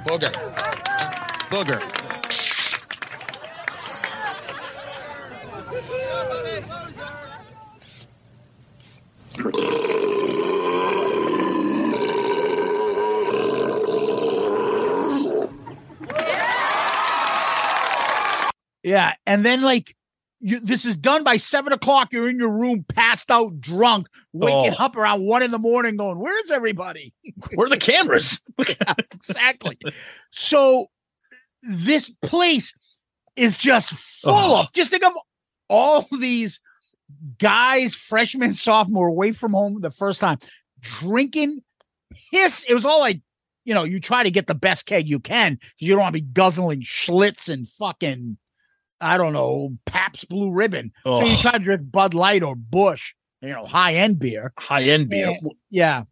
Booger. 0.05 0.33
Booger. 1.49 1.81
Yeah, 18.88 19.13
and 19.25 19.46
then 19.46 19.62
like 19.62 19.96
you, 20.39 20.60
this 20.60 20.86
is 20.86 20.96
done 20.96 21.24
by 21.24 21.38
seven 21.38 21.74
o'clock. 21.74 22.13
You're 22.13 22.29
in 22.29 22.38
your 22.38 22.50
room, 22.51 22.86
passed 22.88 23.29
out, 23.32 23.60
drunk, 23.60 24.08
waking 24.34 24.75
Oh. 24.79 24.84
up 24.86 24.96
around 24.96 25.24
one 25.24 25.44
in 25.44 25.51
the 25.51 25.58
morning, 25.58 25.98
going, 25.98 26.20
"Where's 26.20 26.51
everybody?" 26.51 27.13
Where 27.53 27.67
are 27.67 27.70
the 27.70 27.77
cameras? 27.77 28.39
exactly. 28.58 29.77
So 30.32 30.88
this 31.63 32.10
place 32.22 32.74
is 33.36 33.58
just 33.58 33.89
full 33.89 34.34
Oh. 34.34 34.60
of. 34.62 34.74
Just 34.74 34.91
think 34.91 35.03
of 35.03 35.13
all 35.70 36.08
these 36.20 36.60
guys, 37.39 37.94
freshmen, 37.96 38.53
sophomore, 38.53 39.08
away 39.08 39.32
from 39.32 39.53
home 39.53 39.82
the 39.82 39.89
first 39.91 40.22
time, 40.22 40.38
drinking 41.01 41.62
piss. 42.32 42.63
It 42.67 42.74
was 42.74 42.86
all 42.86 43.00
like, 43.00 43.22
you 43.65 43.74
know, 43.74 43.84
you 43.84 44.00
try 44.00 44.24
to 44.24 44.32
get 44.32 44.48
the 44.48 44.56
best 44.56 44.86
keg 44.86 45.10
you 45.10 45.20
can 45.20 45.56
because 45.56 45.72
you 45.79 45.89
don't 45.89 46.00
want 46.01 46.15
to 46.15 46.22
be 46.22 46.27
guzzling 46.34 46.82
Schlitz 46.82 47.50
and 47.50 47.67
fucking, 47.79 48.38
I 49.00 49.18
don't 49.18 49.34
know, 49.34 49.77
Pabst 49.86 50.27
Blue 50.30 50.51
Ribbon. 50.51 50.92
So 51.06 51.22
you 51.24 51.34
Oh, 51.34 51.42
try 51.42 51.51
to 51.54 51.60
drink 51.60 51.92
Bud 51.92 52.13
Light 52.13 52.42
or 52.44 52.56
Busch, 52.56 53.13
you 53.42 53.50
know, 53.50 53.66
high 53.66 53.94
end 53.96 54.20
beer. 54.20 54.54
high 54.58 54.84
end 54.84 55.10
beer. 55.10 55.30
And- 55.30 55.51
yeah. 55.70 56.04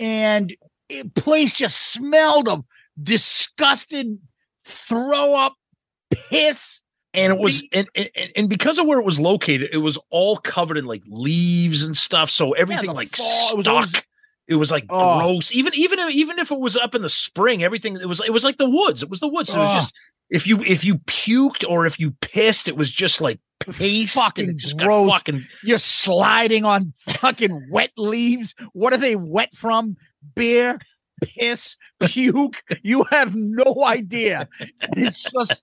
And 0.00 0.54
it 0.88 1.14
place 1.14 1.54
just 1.54 1.80
smelled 1.92 2.48
of 2.48 2.64
disgusted 3.02 4.18
throw 4.64 5.34
up 5.34 5.54
piss. 6.10 6.80
and 7.14 7.32
it 7.32 7.38
was 7.38 7.62
and, 7.72 7.88
and 7.94 8.10
and 8.36 8.48
because 8.48 8.78
of 8.78 8.86
where 8.86 8.98
it 9.00 9.04
was 9.04 9.18
located, 9.18 9.70
it 9.72 9.78
was 9.78 9.98
all 10.10 10.36
covered 10.36 10.76
in 10.76 10.84
like 10.84 11.02
leaves 11.06 11.82
and 11.82 11.96
stuff. 11.96 12.30
So 12.30 12.52
everything 12.52 12.86
the 12.86 12.92
like 12.92 13.14
fall- 13.16 13.52
it 13.52 13.56
was 13.56 13.66
stuck. 13.66 14.06
it 14.46 14.54
was 14.54 14.70
like 14.70 14.84
Oh. 14.88 15.18
gross. 15.18 15.52
Even 15.52 15.72
even 15.74 15.98
if, 15.98 16.10
even 16.14 16.38
if 16.38 16.50
it 16.50 16.58
was 16.60 16.76
up 16.76 16.94
in 16.94 17.02
the 17.02 17.10
spring, 17.10 17.62
everything 17.62 17.96
it 17.96 18.06
was 18.08 18.20
it 18.24 18.30
was 18.32 18.44
like 18.44 18.58
the 18.58 18.70
woods. 18.70 19.02
It 19.02 19.10
was 19.10 19.20
the 19.20 19.28
woods. 19.28 19.54
It 19.54 19.58
was 19.58 19.70
Oh. 19.70 19.74
just 19.74 19.94
if 20.30 20.46
you 20.46 20.62
if 20.62 20.84
you 20.84 20.96
puked 20.96 21.68
or 21.68 21.86
if 21.86 21.98
you 21.98 22.12
pissed, 22.20 22.68
it 22.68 22.76
was 22.76 22.90
just 22.90 23.20
like 23.20 23.40
paste. 23.60 24.14
Fucking 24.14 24.58
just 24.58 24.78
gross. 24.78 25.08
got 25.08 25.18
fucking 25.18 25.46
You're 25.62 25.78
sliding 25.78 26.64
on 26.64 26.92
fucking 26.98 27.68
wet 27.70 27.92
leaves. 27.96 28.54
What 28.72 28.92
are 28.92 28.98
they 28.98 29.16
wet 29.16 29.54
from? 29.54 29.96
Beer, 30.34 30.78
piss, 31.22 31.76
puke. 32.00 32.62
You 32.82 33.04
have 33.10 33.34
no 33.34 33.84
idea. 33.84 34.48
It's 34.96 35.30
just 35.30 35.62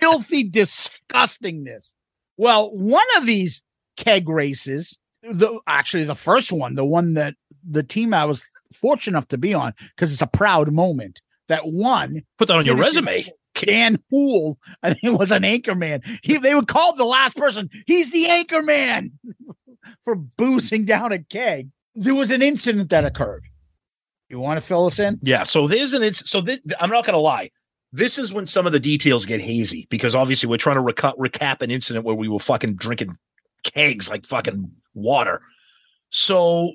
filthy 0.00 0.48
disgustingness. 0.50 1.92
Well, 2.36 2.70
one 2.76 3.06
of 3.16 3.26
these 3.26 3.62
keg 3.96 4.28
races, 4.28 4.98
the 5.22 5.60
actually 5.66 6.04
the 6.04 6.14
first 6.14 6.50
one, 6.50 6.74
the 6.74 6.84
one 6.84 7.14
that 7.14 7.34
the 7.68 7.82
team 7.82 8.12
I 8.12 8.24
was 8.24 8.42
fortunate 8.74 9.12
enough 9.12 9.28
to 9.28 9.38
be 9.38 9.54
on, 9.54 9.72
because 9.94 10.12
it's 10.12 10.22
a 10.22 10.26
proud 10.26 10.72
moment. 10.72 11.20
That 11.48 11.66
one 11.66 12.22
put 12.38 12.48
that 12.48 12.56
on 12.56 12.64
your 12.64 12.76
resume. 12.76 13.20
it. 13.20 13.32
Dan 13.54 13.98
Poole, 14.10 14.58
I 14.82 14.90
think 14.90 15.04
it 15.04 15.18
was 15.18 15.30
an 15.30 15.44
anchor 15.44 15.74
man. 15.74 16.02
He 16.22 16.38
they 16.38 16.54
would 16.54 16.68
call 16.68 16.94
the 16.94 17.04
last 17.04 17.36
person, 17.36 17.70
he's 17.86 18.10
the 18.10 18.28
anchor 18.28 18.62
man 18.62 19.12
for 20.04 20.14
boozing 20.14 20.84
down 20.84 21.12
a 21.12 21.18
keg. 21.18 21.70
There 21.94 22.14
was 22.14 22.30
an 22.30 22.42
incident 22.42 22.90
that 22.90 23.04
occurred. 23.04 23.44
You 24.28 24.40
want 24.40 24.56
to 24.58 24.66
fill 24.66 24.86
us 24.86 24.98
in? 24.98 25.18
Yeah. 25.22 25.44
So 25.44 25.68
there's 25.68 25.94
an 25.94 26.02
it's 26.02 26.28
so 26.28 26.42
I'm 26.80 26.90
not 26.90 27.04
gonna 27.04 27.18
lie. 27.18 27.50
This 27.92 28.18
is 28.18 28.32
when 28.32 28.46
some 28.46 28.66
of 28.66 28.72
the 28.72 28.80
details 28.80 29.24
get 29.24 29.40
hazy 29.40 29.86
because 29.88 30.16
obviously 30.16 30.48
we're 30.48 30.56
trying 30.56 30.84
to 30.84 30.92
reca- 30.92 31.16
recap 31.16 31.62
an 31.62 31.70
incident 31.70 32.04
where 32.04 32.16
we 32.16 32.28
were 32.28 32.40
fucking 32.40 32.74
drinking 32.74 33.16
kegs 33.62 34.10
like 34.10 34.26
fucking 34.26 34.72
water. 34.94 35.40
So 36.08 36.72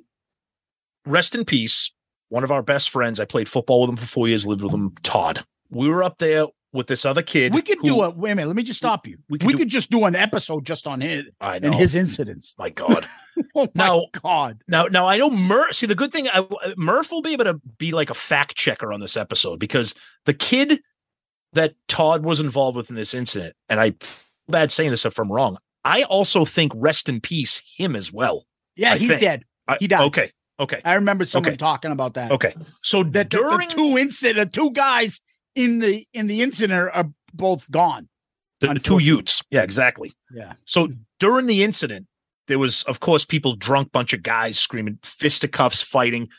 rest 1.05 1.35
in 1.35 1.43
peace. 1.43 1.91
One 2.29 2.43
of 2.43 2.51
our 2.51 2.61
best 2.61 2.91
friends, 2.91 3.19
I 3.19 3.25
played 3.25 3.49
football 3.49 3.81
with 3.81 3.89
him 3.89 3.97
for 3.97 4.05
four 4.05 4.27
years, 4.27 4.45
lived 4.45 4.61
with 4.61 4.73
him, 4.73 4.93
Todd. 5.03 5.43
We 5.69 5.89
were 5.89 6.03
up 6.03 6.19
there 6.19 6.45
with 6.71 6.87
this 6.87 7.03
other 7.05 7.21
kid. 7.23 7.53
We 7.53 7.61
could 7.61 7.79
who- 7.79 7.87
do 7.87 8.01
a 8.03 8.09
wait 8.11 8.31
a 8.31 8.35
minute, 8.35 8.47
let 8.47 8.55
me 8.55 8.63
just 8.63 8.77
stop 8.77 9.07
you. 9.07 9.17
we 9.29 9.39
We 9.41 9.53
could 9.53 9.57
could, 9.57 9.69
just 9.69 9.89
do 9.89 10.05
an 10.05 10.15
episode 10.15 10.65
just 10.65 10.85
on 10.87 11.01
his 11.01 11.25
I 11.41 11.59
know. 11.59 11.67
and 11.71 11.75
his 11.75 11.95
incidents. 11.95 12.53
my 12.57 12.69
God. 12.69 13.07
Oh 13.55 13.67
my 13.73 13.85
Now- 13.85 14.05
god. 14.21 14.61
Now, 14.67 14.85
now 14.85 15.07
I 15.07 15.17
know 15.17 15.29
Murph. 15.29 15.73
See, 15.73 15.85
the 15.85 15.95
good 15.95 16.11
thing, 16.11 16.27
I, 16.27 16.39
uh, 16.39 16.73
Murph 16.75 17.09
will 17.09 17.21
be 17.21 17.31
able 17.33 17.45
to 17.45 17.53
be 17.77 17.91
like 17.93 18.09
a 18.09 18.13
fact 18.13 18.55
checker 18.55 18.91
on 18.91 18.99
this 18.99 19.15
episode 19.15 19.59
because 19.59 19.95
the 20.25 20.33
kid 20.33 20.81
that 21.53 21.73
Todd 21.87 22.23
was 22.25 22.39
involved 22.41 22.75
with 22.75 22.89
in 22.89 22.95
this 22.97 23.13
incident, 23.13 23.55
and 23.69 23.79
I 23.79 23.93
bad 24.49 24.71
saying 24.73 24.91
this 24.91 25.05
if 25.05 25.17
I'm 25.17 25.31
wrong. 25.31 25.57
I 25.85 26.03
also 26.03 26.43
think 26.43 26.73
rest 26.75 27.07
in 27.07 27.21
peace 27.21 27.61
him 27.77 27.95
as 27.95 28.11
well. 28.11 28.45
Yeah, 28.75 28.91
I 28.93 28.97
he's 28.97 29.07
think- 29.07 29.21
dead. 29.21 29.45
I- 29.69 29.77
He 29.79 29.87
died. 29.87 30.01
Okay, 30.07 30.31
okay, 30.59 30.81
I 30.83 30.95
remember 30.95 31.23
someone 31.23 31.49
Okay. 31.51 31.57
talking 31.57 31.91
about 31.91 32.15
that. 32.15 32.31
okay. 32.31 32.53
So 32.83 33.03
That 33.03 33.29
the- 33.31 33.37
during 33.37 33.69
the, 33.69 33.73
two 33.75 33.97
incident, 33.97 34.51
the 34.53 34.61
two 34.61 34.71
guys 34.71 35.21
in 35.59 35.79
the 35.79 36.07
in 36.13 36.27
the 36.27 36.41
incident 36.41 36.89
are 36.93 37.09
both 37.33 37.69
gone. 37.69 38.07
the, 38.61 38.73
the 38.73 38.79
two. 38.79 39.01
Utes, 39.01 39.43
yeah, 39.51 39.61
exactly. 39.61 40.13
Yeah. 40.33 40.53
So 40.65 40.89
during 41.19 41.47
the 41.47 41.63
incident, 41.63 42.07
there 42.47 42.59
was, 42.59 42.83
of 42.83 43.01
course, 43.01 43.25
people 43.25 43.55
drunk, 43.55 43.91
bunch 43.91 44.13
of 44.13 44.23
guys 44.23 44.57
screaming, 44.57 44.99
fisticuffs, 45.03 45.81
fighting. 45.81 46.29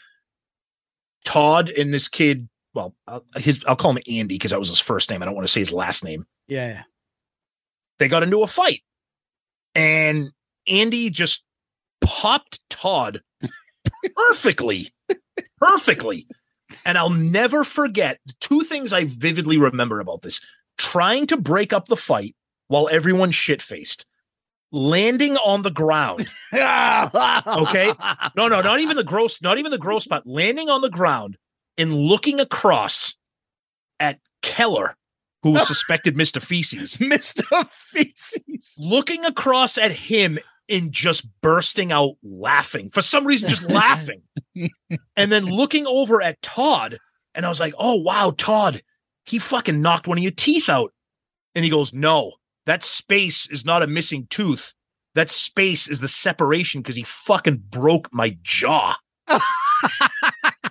Todd 1.25 1.69
and 1.69 1.93
this 1.93 2.09
kid, 2.09 2.49
well, 2.73 2.95
uh, 3.07 3.21
his 3.37 3.63
I'll 3.69 3.77
call 3.77 3.91
him 3.93 4.03
Andy 4.11 4.37
because 4.37 4.53
that 4.53 4.59
was 4.59 4.71
his 4.71 4.81
first 4.81 5.11
name. 5.11 5.23
I 5.23 5.27
don't 5.27 5.35
want 5.35 5.47
to 5.47 5.53
say 5.53 5.61
his 5.61 5.73
last 5.73 6.03
name. 6.03 6.25
Yeah. 6.49 6.83
They 7.99 8.09
got 8.09 8.23
into 8.23 8.43
a 8.43 8.47
fight, 8.47 8.81
and 9.75 10.31
Andy 10.67 11.11
just 11.11 11.45
popped 12.01 12.59
Todd 12.71 13.21
perfectly, 14.17 14.89
perfectly. 15.59 16.27
And 16.85 16.99
I'll 16.99 17.11
never 17.11 17.65
forget 17.65 18.21
two 18.41 18.61
things 18.63 18.93
I 18.93 19.05
vividly 19.05 19.59
remember 19.59 20.01
about 20.01 20.23
this: 20.23 20.41
trying 20.79 21.27
to 21.29 21.37
break 21.37 21.73
up 21.73 21.87
the 21.87 21.97
fight 21.97 22.35
while 22.69 22.89
everyone's 22.91 23.35
shit 23.35 23.61
faced, 23.61 24.07
landing 24.73 25.37
on 25.39 25.63
the 25.63 25.71
ground. 25.71 26.29
okay. 26.55 27.93
No, 28.37 28.49
no, 28.49 28.61
not 28.61 28.81
even 28.81 28.97
the 28.97 29.05
gross, 29.05 29.41
not 29.43 29.59
even 29.59 29.71
the 29.71 29.79
gross 29.79 30.05
spot. 30.05 30.27
Landing 30.27 30.69
on 30.69 30.81
the 30.81 30.91
ground 30.91 31.37
and 31.77 31.95
looking 31.95 32.41
across 32.41 33.15
at 33.99 34.19
Keller, 34.43 34.97
who 35.43 35.51
was 35.51 35.67
suspected 35.67 36.17
Mr. 36.17 36.41
Feces, 36.41 36.97
Mr. 36.99 37.69
Feces. 37.71 38.75
looking 38.79 39.25
across 39.25 39.79
at 39.79 39.93
him 39.93 40.39
and 40.71 40.93
just 40.93 41.27
bursting 41.41 41.93
out 41.93 42.15
laughing 42.23 42.91
for 42.91 43.03
some 43.03 43.27
reason, 43.27 43.49
just 43.49 43.63
laughing. 43.69 44.23
And 45.17 45.33
then 45.33 45.45
looking 45.45 45.87
over 45.87 46.23
at 46.23 46.41
Todd, 46.43 46.99
and 47.35 47.45
I 47.45 47.49
was 47.49 47.61
like, 47.61 47.75
oh, 47.79 47.97
wow, 47.97 48.33
Todd, 48.37 48.83
he 49.25 49.39
fucking 49.39 49.81
knocked 49.81 50.07
one 50.07 50.19
of 50.19 50.23
your 50.25 50.33
teeth 50.33 50.69
out. 50.69 50.93
And 51.55 51.65
he 51.65 51.71
goes, 51.71 51.93
no, 51.93 52.33
that 52.67 52.85
space 52.85 53.49
is 53.51 53.65
not 53.65 53.83
a 53.83 53.87
missing 53.87 54.27
tooth. 54.31 54.75
That 55.15 55.31
space 55.31 55.89
is 55.89 56.01
the 56.01 56.09
separation 56.09 56.81
because 56.81 56.97
he 56.97 57.03
fucking 57.03 57.65
broke 57.69 58.09
my 58.13 58.39
jaw. 58.43 58.97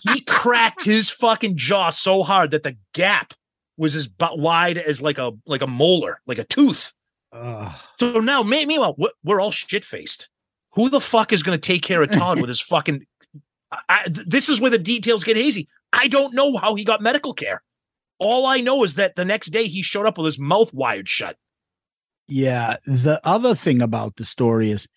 he 0.02 0.22
cracked 0.22 0.84
his 0.84 1.10
fucking 1.10 1.58
jaw 1.58 1.90
so 1.90 2.24
hard 2.24 2.52
that 2.52 2.64
the 2.64 2.78
gap 2.94 3.34
was 3.78 3.96
as 3.96 4.10
wide 4.20 4.78
as 4.78 5.02
like 5.02 5.18
a 5.18 5.32
like 5.46 5.62
a 5.62 5.68
molar, 5.68 6.22
like 6.26 6.38
a 6.38 6.44
tooth. 6.46 6.94
So 7.34 8.20
now, 8.20 8.44
meanwhile, 8.44 8.96
we're, 9.24 9.42
all 9.42 9.52
shit 9.52 9.86
faced. 9.86 10.30
Who 10.74 10.90
the 10.90 11.02
fuck 11.02 11.32
is 11.32 11.44
going 11.44 11.60
to 11.60 11.62
take 11.62 11.82
care 11.82 12.02
of 12.02 12.12
Todd 12.12 12.40
with 12.40 12.50
his 12.50 12.62
fucking? 12.70 13.06
I, 13.88 14.06
this 14.08 14.50
is 14.50 14.60
where 14.60 14.72
the 14.72 14.80
details 14.80 15.24
get 15.24 15.38
hazy. 15.38 15.68
I 15.94 16.08
don't 16.08 16.34
know 16.34 16.58
how 16.58 16.76
he 16.76 16.84
got 16.84 17.02
medical 17.02 17.34
care. 17.34 17.62
All 18.20 18.46
I 18.46 18.62
know 18.62 18.84
is 18.84 18.96
that 18.96 19.16
the 19.16 19.26
next 19.26 19.48
day 19.48 19.68
he 19.68 19.82
showed 19.82 20.06
up 20.06 20.18
with 20.18 20.26
his 20.26 20.40
mouth 20.40 20.74
wired 20.74 21.08
shut. 21.08 21.38
Yeah. 22.28 22.78
The 22.86 23.22
other 23.24 23.56
thing 23.56 23.82
about 23.82 24.18
the 24.18 24.26
story 24.26 24.72
is 24.72 24.88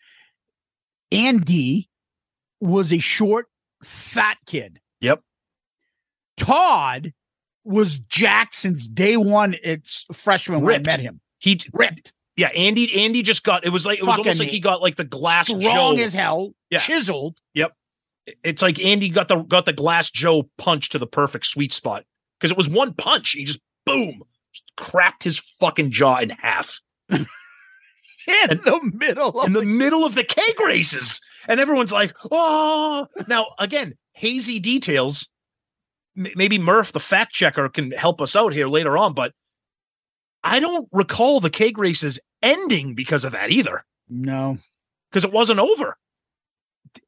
Andy 1.11 1.89
was 2.61 2.93
a 2.93 2.99
short, 2.99 3.47
fat 3.83 4.39
kid. 4.47 4.81
Yep. 5.01 5.21
Todd 6.39 7.13
was 7.65 7.99
Jackson's 7.99 8.89
day 8.89 9.17
one. 9.17 9.55
It's 9.63 10.05
freshman 10.13 10.63
when. 10.63 10.75
I 10.75 10.79
met 10.79 11.01
him. 11.01 11.21
He 11.39 11.61
Ripped, 11.73 12.13
yeah, 12.37 12.49
Andy 12.49 13.05
Andy 13.05 13.23
just 13.23 13.45
got 13.45 13.65
it 13.67 13.71
was 13.71 13.85
like 13.87 13.99
it 13.99 14.05
was 14.05 14.19
almost 14.19 14.39
like 14.41 14.49
he 14.49 14.61
got 14.61 14.81
like 14.81 14.97
the 14.97 15.05
glass 15.05 15.47
strong 15.49 15.97
Joe. 15.97 16.03
as 16.03 16.15
hell, 16.15 16.53
Yeah. 16.71 16.79
chiseled. 16.81 17.39
Yep. 17.55 17.73
It's 18.45 18.63
like 18.63 18.83
Andy 18.83 19.09
got 19.09 19.29
the 19.29 19.37
got 19.43 19.65
the 19.67 19.73
glass 19.73 20.11
Joe 20.11 20.49
punch 20.59 20.91
to 20.91 20.99
the 20.99 21.07
perfect 21.07 21.47
sweet 21.47 21.73
spot 21.73 22.05
because 22.39 22.51
it 22.51 22.57
was 22.57 22.69
one 22.69 22.95
punch. 22.95 23.33
He 23.33 23.45
just 23.45 23.61
boom 23.85 24.23
cracked 24.77 25.25
his 25.25 25.39
fucking 25.61 25.91
jaw 25.91 26.19
in 26.19 26.31
half. 26.31 26.81
in 27.11 27.27
the 28.65 28.91
middle 28.95 29.41
of 29.41 29.47
in 29.47 29.53
the 29.53 29.63
middle 29.63 30.05
of 30.05 30.15
the 30.15 30.25
keg 30.25 30.59
races. 30.61 31.21
And 31.49 31.59
everyone's 31.59 31.93
like, 31.93 32.15
oh. 32.31 33.09
Now, 33.27 33.49
again, 33.59 33.95
hazy 34.13 34.61
details. 34.61 35.27
M- 36.17 36.29
maybe 36.37 36.59
Murph, 36.59 36.93
the 36.93 37.01
fact 37.01 37.33
checker, 37.33 37.69
can 37.69 37.91
help 37.91 38.21
us 38.23 38.37
out 38.37 38.53
here 38.53 38.69
later 38.69 38.97
on, 38.97 39.13
but 39.13 39.33
I 40.45 40.61
don't 40.61 40.89
recall 40.93 41.41
the 41.41 41.51
cake 41.51 41.79
races 41.79 42.19
ending 42.43 42.95
because 42.95 43.25
of 43.25 43.33
that 43.33 43.51
either, 43.51 43.85
no. 44.09 44.59
because 45.11 45.25
it 45.25 45.33
wasn't 45.33 45.61
over. 45.61 45.97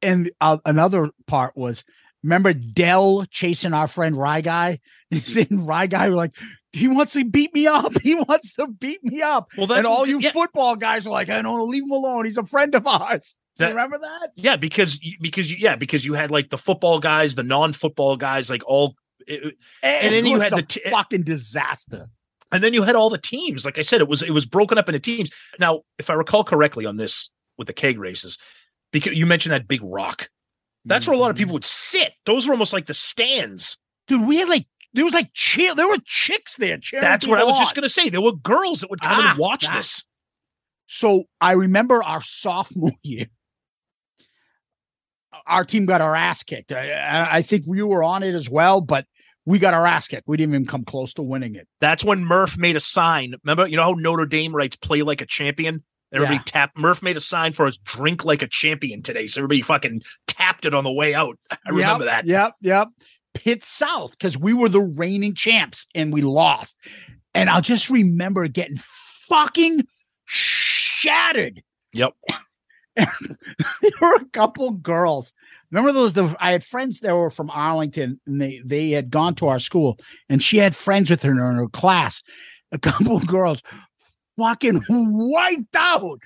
And 0.02 0.30
uh, 0.40 0.58
another 0.64 1.10
part 1.26 1.56
was 1.56 1.84
remember 2.22 2.52
Dell 2.54 3.24
chasing 3.30 3.72
our 3.74 3.88
friend 3.88 4.16
Rye 4.16 4.40
Guy? 4.40 4.78
He's 5.10 5.36
in 5.36 5.66
Rye 5.66 5.86
Guy, 5.88 6.08
we're 6.08 6.14
like, 6.16 6.34
he 6.72 6.88
wants 6.88 7.12
to 7.12 7.24
beat 7.24 7.54
me 7.54 7.66
up. 7.66 7.92
He 8.02 8.14
wants 8.14 8.54
to 8.54 8.66
beat 8.66 9.04
me 9.04 9.20
up. 9.22 9.48
Well, 9.56 9.66
that's 9.66 9.78
and 9.78 9.86
all 9.86 10.06
you 10.06 10.18
yeah, 10.20 10.32
football 10.32 10.74
guys 10.76 11.06
are 11.06 11.10
like, 11.10 11.28
I 11.28 11.40
don't 11.42 11.70
leave 11.70 11.84
him 11.84 11.90
alone. 11.92 12.24
He's 12.24 12.38
a 12.38 12.44
friend 12.44 12.74
of 12.74 12.86
ours. 12.86 13.36
Do 13.56 13.64
you 13.64 13.68
That- 13.68 13.74
remember 13.76 13.98
that? 13.98 14.30
yeah, 14.36 14.56
because 14.56 15.00
you- 15.02 15.16
because 15.20 15.50
you, 15.50 15.58
yeah, 15.60 15.76
because 15.76 16.04
you 16.04 16.14
had 16.14 16.30
like 16.32 16.50
the 16.50 16.58
football 16.58 16.98
guys, 16.98 17.34
the 17.36 17.42
non-football 17.44 18.16
guys, 18.16 18.50
like 18.50 18.62
all, 18.66 18.94
it- 19.26 19.54
And 19.82 20.12
then 20.14 20.26
you 20.26 20.40
had 20.40 20.52
the 20.52 20.62
t- 20.62 20.80
fucking 20.90 21.22
disaster. 21.22 22.06
And 22.54 22.64
then 22.64 22.72
you 22.72 22.82
had 22.84 22.94
all 22.96 23.10
the 23.10 23.18
teams. 23.18 23.64
Like 23.66 23.78
I 23.78 23.82
said, 23.82 24.00
it 24.00 24.08
was 24.08 24.22
it 24.22 24.30
was 24.30 24.46
broken 24.46 24.78
up 24.78 24.88
into 24.88 25.00
teams. 25.00 25.30
Now, 25.58 25.82
if 25.98 26.08
I 26.08 26.14
recall 26.14 26.44
correctly 26.44 26.86
on 26.86 26.96
this 26.96 27.28
with 27.58 27.66
the 27.66 27.72
keg 27.74 27.98
races, 27.98 28.38
because 28.92 29.18
you 29.18 29.26
mentioned 29.26 29.52
that 29.52 29.68
big 29.68 29.80
rock, 29.82 30.28
that's 30.86 31.06
where 31.06 31.16
a 31.16 31.20
lot 31.20 31.30
of 31.30 31.36
people 31.36 31.52
would 31.54 31.64
sit. 31.64 32.12
Those 32.24 32.46
were 32.46 32.52
almost 32.54 32.72
like 32.72 32.86
the 32.86 32.94
stands. 32.94 33.76
dude. 34.08 34.26
We 34.26 34.36
had 34.36 34.48
like 34.48 34.66
there 34.94 35.04
was 35.04 35.12
like 35.14 35.30
cheer. 35.34 35.74
There 35.74 35.88
were 35.88 35.98
chicks 36.04 36.56
there. 36.56 36.78
That's 37.00 37.26
what 37.26 37.38
I 37.40 37.44
was 37.44 37.58
just 37.58 37.74
gonna 37.74 37.88
say. 37.88 38.08
There 38.08 38.20
were 38.22 38.32
girls 38.36 38.80
that 38.80 38.90
would 38.90 39.00
come 39.00 39.18
Ah, 39.20 39.30
and 39.32 39.38
watch 39.38 39.66
ah. 39.68 39.74
this. 39.76 40.04
So 40.86 41.24
I 41.40 41.52
remember 41.52 42.02
our 42.04 42.22
sophomore 42.22 42.92
year. 43.02 43.26
Our 45.46 45.64
team 45.64 45.84
got 45.84 46.00
our 46.00 46.14
ass 46.14 46.42
kicked. 46.42 46.72
I- 46.72 46.92
I, 46.92 47.36
I 47.38 47.42
think 47.42 47.64
we 47.66 47.82
were 47.82 48.02
on 48.04 48.22
it 48.22 48.34
as 48.34 48.48
well, 48.48 48.80
but 48.80 49.06
we 49.46 49.58
got 49.58 49.74
our 49.74 49.86
ass 49.86 50.08
kicked. 50.08 50.26
We 50.26 50.36
didn't 50.36 50.54
even 50.54 50.66
come 50.66 50.84
close 50.84 51.12
to 51.14 51.22
winning 51.22 51.54
it. 51.54 51.68
That's 51.80 52.04
when 52.04 52.24
Murph 52.24 52.56
made 52.56 52.76
a 52.76 52.80
sign. 52.80 53.34
Remember, 53.44 53.66
you 53.66 53.76
know 53.76 53.82
how 53.82 53.94
Notre 53.96 54.26
Dame 54.26 54.54
writes 54.54 54.76
"play 54.76 55.02
like 55.02 55.20
a 55.20 55.26
champion." 55.26 55.82
Everybody 56.12 56.36
Yeah. 56.36 56.42
tapped. 56.46 56.78
Murph 56.78 57.02
made 57.02 57.16
a 57.16 57.20
sign 57.20 57.52
for 57.52 57.66
us 57.66 57.76
"drink 57.78 58.24
like 58.24 58.42
a 58.42 58.46
champion" 58.48 59.02
today, 59.02 59.26
so 59.26 59.40
everybody 59.40 59.62
fucking 59.62 60.02
tapped 60.26 60.64
it 60.64 60.74
on 60.74 60.84
the 60.84 60.92
way 60.92 61.14
out. 61.14 61.38
I 61.50 61.70
remember 61.70 62.04
that. 62.04 62.26
Yep, 62.26 62.52
yep. 62.60 62.88
Pitt 63.34 63.64
South 63.64 64.12
because 64.12 64.38
we 64.38 64.52
were 64.52 64.68
the 64.68 64.80
reigning 64.80 65.34
champs 65.34 65.86
and 65.94 66.12
we 66.12 66.22
lost. 66.22 66.76
And 67.34 67.50
I'll 67.50 67.60
just 67.60 67.90
remember 67.90 68.46
getting 68.46 68.78
fucking 69.28 69.82
shattered. 70.24 71.62
Yep. 71.92 72.12
there 72.96 73.08
were 74.00 74.14
a 74.14 74.24
couple 74.32 74.70
girls. 74.70 75.32
Remember 75.74 75.92
those? 75.92 76.12
The, 76.12 76.36
I 76.38 76.52
had 76.52 76.62
friends 76.62 77.00
that 77.00 77.16
were 77.16 77.30
from 77.30 77.50
Arlington, 77.50 78.20
and 78.26 78.40
they 78.40 78.62
they 78.64 78.90
had 78.90 79.10
gone 79.10 79.34
to 79.36 79.48
our 79.48 79.58
school, 79.58 79.98
and 80.28 80.40
she 80.40 80.58
had 80.58 80.76
friends 80.76 81.10
with 81.10 81.24
her 81.24 81.32
in 81.32 81.38
her 81.38 81.68
class. 81.68 82.22
A 82.70 82.78
couple 82.78 83.16
of 83.16 83.26
girls, 83.26 83.60
fucking 84.38 84.84
wiped 84.88 85.74
out. 85.74 86.20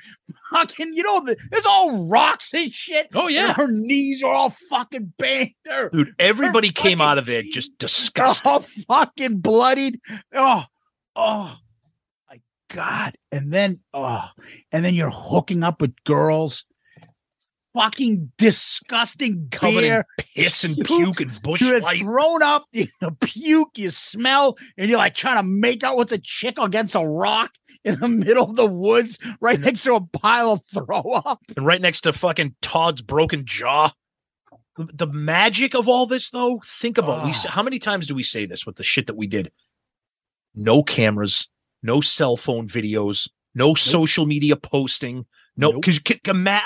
Fucking, 0.53 0.93
you 0.93 1.03
know, 1.03 1.25
the, 1.25 1.37
there's 1.51 1.65
all 1.65 2.07
rocks 2.09 2.53
and 2.53 2.73
shit. 2.73 3.09
Oh 3.15 3.29
yeah, 3.29 3.55
her 3.55 3.69
knees 3.71 4.23
are 4.23 4.33
all 4.33 4.51
fucking 4.69 5.15
banged. 5.19 5.55
Her 5.67 5.89
dude. 5.89 6.15
Everybody 6.19 6.71
came 6.71 7.01
out 7.01 7.17
of 7.17 7.25
there 7.25 7.43
just 7.43 7.77
disgusted. 7.79 8.47
all 8.47 8.67
fucking 8.87 9.39
bloodied. 9.39 9.99
Oh, 10.35 10.65
oh 11.17 11.57
my 12.31 12.41
god! 12.69 13.17
And 13.33 13.51
then, 13.51 13.81
oh, 13.95 14.29
and 14.73 14.85
then 14.85 14.93
you're 14.93 15.11
hooking 15.11 15.63
up 15.63 15.81
with 15.81 15.95
girls. 16.05 16.67
Fucking 17.75 18.33
disgusting 18.39 19.49
Covered 19.51 19.75
in 19.77 19.81
beer. 19.83 20.07
Piss 20.35 20.65
and 20.65 20.77
Puke. 20.85 21.21
and 21.21 21.43
Busch 21.43 21.61
You're 21.61 21.81
light. 21.81 22.01
thrown 22.01 22.43
up, 22.43 22.65
you 22.73 22.87
puke, 23.21 23.77
you 23.77 23.91
smell, 23.91 24.57
and 24.77 24.89
you're 24.89 24.99
like 24.99 25.15
trying 25.15 25.37
to 25.37 25.43
make 25.43 25.85
out 25.85 25.97
with 25.97 26.11
a 26.13 26.19
chick 26.19 26.57
against 26.59 26.95
a 26.95 27.01
rock 27.07 27.53
in 27.85 28.01
the 28.01 28.09
middle 28.09 28.51
of 28.51 28.57
the 28.57 28.67
woods, 28.67 29.19
right 29.41 29.57
And- 29.57 29.65
next 29.65 29.83
to 29.85 29.95
a 29.95 30.01
pile 30.01 30.51
of 30.53 30.63
throw 30.75 31.03
up. 31.25 31.41
and 31.57 31.65
right 31.67 31.81
next 31.81 32.01
to 32.03 32.13
fucking 32.13 32.57
Todd's 32.63 33.03
broken 33.03 33.45
jaw. 33.45 33.93
The, 34.77 34.89
the 35.07 35.13
magic 35.13 35.75
of 35.75 35.89
all 35.89 36.07
this, 36.07 36.31
though, 36.31 36.61
think 36.65 36.99
about 36.99 37.25
we. 37.25 37.33
Ah. 37.33 37.51
How 37.51 37.63
many 37.63 37.79
times 37.79 38.07
do 38.07 38.15
we 38.15 38.23
say 38.23 38.47
this 38.47 38.65
with 38.65 38.77
the 38.77 38.85
shit 38.85 39.07
that 39.09 39.17
we 39.17 39.27
did? 39.27 39.53
No 40.55 40.83
cameras, 40.83 41.49
no 41.83 42.01
cell 42.01 42.37
phone 42.37 42.67
videos, 42.69 43.29
no 43.55 43.75
social 43.75 44.25
media 44.25 44.57
posting, 44.57 45.27
no. 45.57 45.71
Nope. 45.73 45.83
Because 45.83 46.01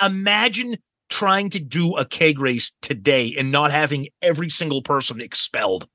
imagine 0.03 0.77
trying 1.13 1.51
to 1.51 1.61
do 1.61 1.97
a 1.97 2.05
keg 2.05 2.41
race 2.41 2.73
today 2.81 3.35
and 3.39 3.53
not 3.53 3.71
having 3.71 4.09
every 4.23 4.49
single 4.49 4.83
person 4.83 5.21
expelled. 5.21 5.87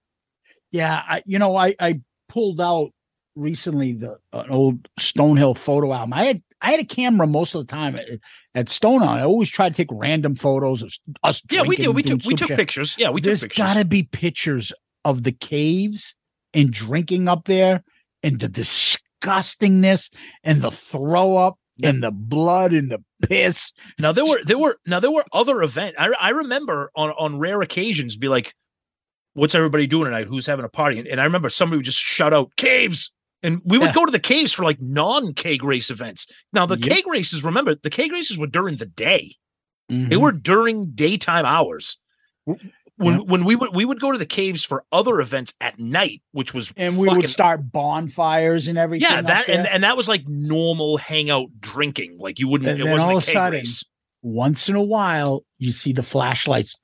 Yeah, 0.72 1.02
I, 1.08 1.24
you 1.26 1.40
know, 1.40 1.56
I 1.56 1.76
I 1.80 2.02
pulled 2.30 2.62
out 2.62 2.92
recently 3.36 3.94
the 3.94 4.18
an 4.32 4.50
old 4.50 4.88
Stonehill 5.00 5.58
photo 5.58 5.92
album. 5.92 6.14
I 6.14 6.26
had 6.26 6.44
I 6.62 6.72
had 6.72 6.80
a 6.80 6.86
camera 6.86 7.26
most 7.26 7.56
of 7.56 7.66
the 7.66 7.72
time 7.72 7.96
at, 7.96 8.06
at 8.54 8.68
Stonehill. 8.68 9.08
I 9.08 9.24
always 9.24 9.50
try 9.50 9.70
to 9.70 9.76
take 9.76 9.90
random 9.92 10.36
photos 10.36 10.82
of 10.84 10.94
us. 11.24 11.42
Yeah, 11.50 11.64
we 11.64 11.78
did. 11.78 11.90
We 11.90 12.04
took 12.04 12.24
we 12.24 12.36
took 12.36 12.50
shit. 12.50 12.58
pictures. 12.58 12.96
Yeah, 12.98 13.10
we 13.10 13.22
There's 13.22 13.42
took 13.42 13.50
pictures. 13.50 13.66
got 13.66 13.74
to 13.76 13.86
be 13.86 14.04
pictures 14.04 14.72
of 15.04 15.24
the 15.24 15.32
caves 15.32 16.16
and 16.54 16.72
drinking 16.72 17.28
up 17.28 17.46
there 17.46 17.84
and 18.22 18.40
the 18.40 18.50
disgustingness 18.50 20.12
and 20.44 20.62
the 20.62 20.72
throw 20.72 21.38
up 21.38 21.58
and 21.84 22.04
the 22.04 22.12
blood 22.12 22.74
and 22.74 22.92
the 22.92 23.04
piss. 23.28 23.72
Now 24.00 24.12
there 24.12 24.26
were 24.26 24.44
there 24.44 24.58
were 24.58 24.78
now 24.86 25.00
there 25.00 25.12
were 25.12 25.26
other 25.34 25.62
events. 25.62 25.96
I 26.00 26.10
I 26.20 26.30
remember 26.30 26.92
on 26.96 27.12
on 27.12 27.40
rare 27.40 27.62
occasions 27.62 28.16
be 28.18 28.28
like, 28.28 28.54
"What's 29.34 29.56
everybody 29.56 29.88
doing 29.88 30.06
tonight? 30.06 30.28
Who's 30.28 30.46
having 30.46 30.66
a 30.66 30.70
party?" 30.70 31.00
And, 31.00 31.08
and 31.08 31.20
I 31.22 31.24
remember 31.24 31.50
somebody 31.50 31.78
would 31.78 31.86
just 31.86 32.00
shout 32.00 32.34
out 32.34 32.56
caves, 32.58 33.12
and 33.44 33.62
we 33.66 33.78
would 33.78 33.88
Yeah. 33.88 33.94
go 33.94 34.06
to 34.06 34.12
the 34.12 34.20
caves 34.20 34.54
for 34.54 34.64
like 34.64 34.82
non 34.82 35.34
keg 35.34 35.64
race 35.64 35.90
events. 35.90 36.28
Now 36.54 36.66
the 36.66 36.78
Yep. 36.80 36.90
keg 36.90 37.08
races, 37.08 37.44
remember 37.44 37.76
the 37.76 37.90
keg 37.90 38.12
races 38.12 38.38
were 38.38 38.48
during 38.48 38.76
the 38.78 38.86
day. 38.86 39.36
They 39.90 39.96
Mhm. 39.96 40.22
were 40.22 40.32
during 40.34 40.92
daytime 40.92 41.46
hours. 41.46 41.98
When 42.98 43.28
when 43.28 43.46
we 43.46 43.56
would 43.56 43.76
we 43.76 43.86
would 43.86 44.00
go 44.00 44.12
to 44.12 44.18
the 44.18 44.26
caves 44.26 44.64
for 44.64 44.84
other 44.92 45.20
events 45.22 45.54
at 45.62 45.78
night, 45.80 46.22
which 46.32 46.54
was 46.54 46.74
and 46.76 46.98
we 46.98 47.08
fucking- 47.08 47.22
would 47.22 47.30
start 47.30 47.72
bonfires 47.72 48.68
and 48.68 48.78
everything. 48.78 49.08
yeah 49.10 49.22
that 49.22 49.48
and, 49.48 49.68
and 49.68 49.84
that 49.84 49.96
was 49.96 50.08
like 50.08 50.28
normal 50.28 50.98
hangout 50.98 51.50
drinking. 51.60 52.18
Like 52.20 52.40
you 52.40 52.48
wouldn't 52.48 52.70
And 52.70 52.80
it 52.80 52.84
then 52.84 52.92
wasn't 52.94 53.10
all 53.10 53.16
a 53.16 53.20
of 53.20 53.28
a 53.28 53.32
sudden, 53.32 53.60
race. 53.60 53.84
once 54.24 54.68
in 54.68 54.76
a 54.76 54.82
while 54.84 55.44
you 55.60 55.72
see 55.72 55.94
the 55.94 56.04
flashlights 56.04 56.76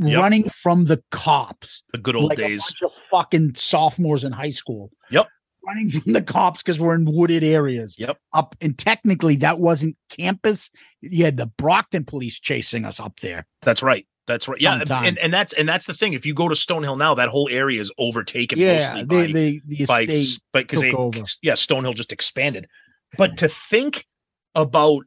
Yep. 0.00 0.22
running 0.22 0.48
from 0.48 0.84
the 0.84 1.02
cops 1.10 1.82
The 1.92 1.98
good 1.98 2.14
old 2.14 2.28
like 2.28 2.38
days. 2.38 2.60
a 2.68 2.84
bunch 2.84 2.92
of 2.92 2.98
fucking 3.10 3.54
sophomores 3.56 4.22
in 4.22 4.30
high 4.32 4.50
school 4.52 4.90
Yep. 5.10 5.26
running 5.66 5.90
from 6.02 6.12
the 6.12 6.22
cops 6.22 6.62
because 6.62 6.78
we're 6.78 6.94
in 6.94 7.04
wooded 7.04 7.42
areas 7.42 7.96
Yep. 7.98 8.16
up 8.32 8.54
and 8.60 8.78
technically 8.78 9.34
that 9.36 9.58
wasn't 9.58 9.96
campus 10.10 10.70
you 11.00 11.24
had 11.24 11.36
the 11.36 11.46
brockton 11.46 12.04
police 12.04 12.38
chasing 12.38 12.84
us 12.84 13.00
up 13.00 13.18
there 13.20 13.46
That's 13.62 13.82
right. 13.82 14.06
That's 14.28 14.46
right. 14.46 14.60
Yeah, 14.60 14.78
Sometimes. 14.78 15.08
and, 15.08 15.18
and 15.18 15.32
that's 15.32 15.52
and 15.54 15.68
that's 15.68 15.86
the 15.86 15.94
thing. 15.94 16.12
If 16.12 16.24
you 16.24 16.34
go 16.34 16.48
to 16.48 16.54
Stonehill 16.54 16.96
now, 16.98 17.14
that 17.14 17.28
whole 17.30 17.48
area 17.50 17.80
is 17.80 17.90
overtaken 17.98 18.60
yeah 18.60 19.02
they, 19.02 19.26
by 19.26 19.32
they, 19.32 19.60
the 19.66 19.86
by 19.86 20.02
estate 20.02 20.40
because 20.52 20.80
they 20.80 20.92
over. 20.92 21.22
yeah 21.42 21.54
Stonehill 21.54 21.96
just 21.96 22.12
expanded. 22.12 22.68
But 23.16 23.38
to 23.38 23.48
think 23.48 24.06
about 24.54 25.02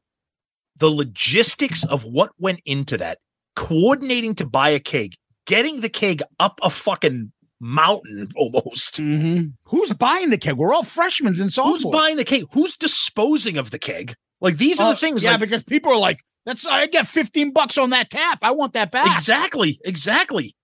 the 0.77 0.89
logistics 0.89 1.85
of 1.85 2.03
what 2.03 2.31
went 2.39 2.59
into 2.65 2.97
that, 2.97 3.19
coordinating 3.55 4.35
to 4.35 4.45
buy 4.45 4.69
a 4.71 4.79
keg, 4.79 5.13
getting 5.45 5.81
the 5.81 5.89
keg 5.89 6.21
up 6.39 6.59
a 6.63 6.69
fucking 6.69 7.31
mountain 7.59 8.27
almost. 8.35 8.95
Mhm. 8.99 9.53
who's 9.65 9.93
buying 9.93 10.31
the 10.31 10.37
keg 10.37 10.55
we're 10.57 10.73
all 10.73 10.83
freshmen 10.83 11.39
and 11.39 11.53
sophomores 11.53 11.83
Who's 11.83 11.91
buying 11.91 12.17
the 12.17 12.25
keg? 12.25 12.45
Who's 12.53 12.75
disposing 12.75 13.57
of 13.57 13.69
the 13.69 13.77
keg? 13.79 14.15
Like 14.39 14.57
these 14.57 14.79
are 14.79 14.87
Uh, 14.89 14.91
the 14.93 14.97
things. 14.97 15.23
yeah 15.23 15.31
like, 15.31 15.41
because 15.41 15.63
people 15.63 15.91
are 15.91 15.97
like 15.97 16.17
that's 16.45 16.65
i 16.65 16.85
get 16.87 17.07
15 17.07 17.51
bucks 17.53 17.77
on 17.77 17.89
that 17.91 18.09
tap 18.09 18.39
i 18.41 18.51
want 18.51 18.73
that 18.73 18.91
back 18.91 19.15
Exactly, 19.15 19.79
exactly. 19.85 20.55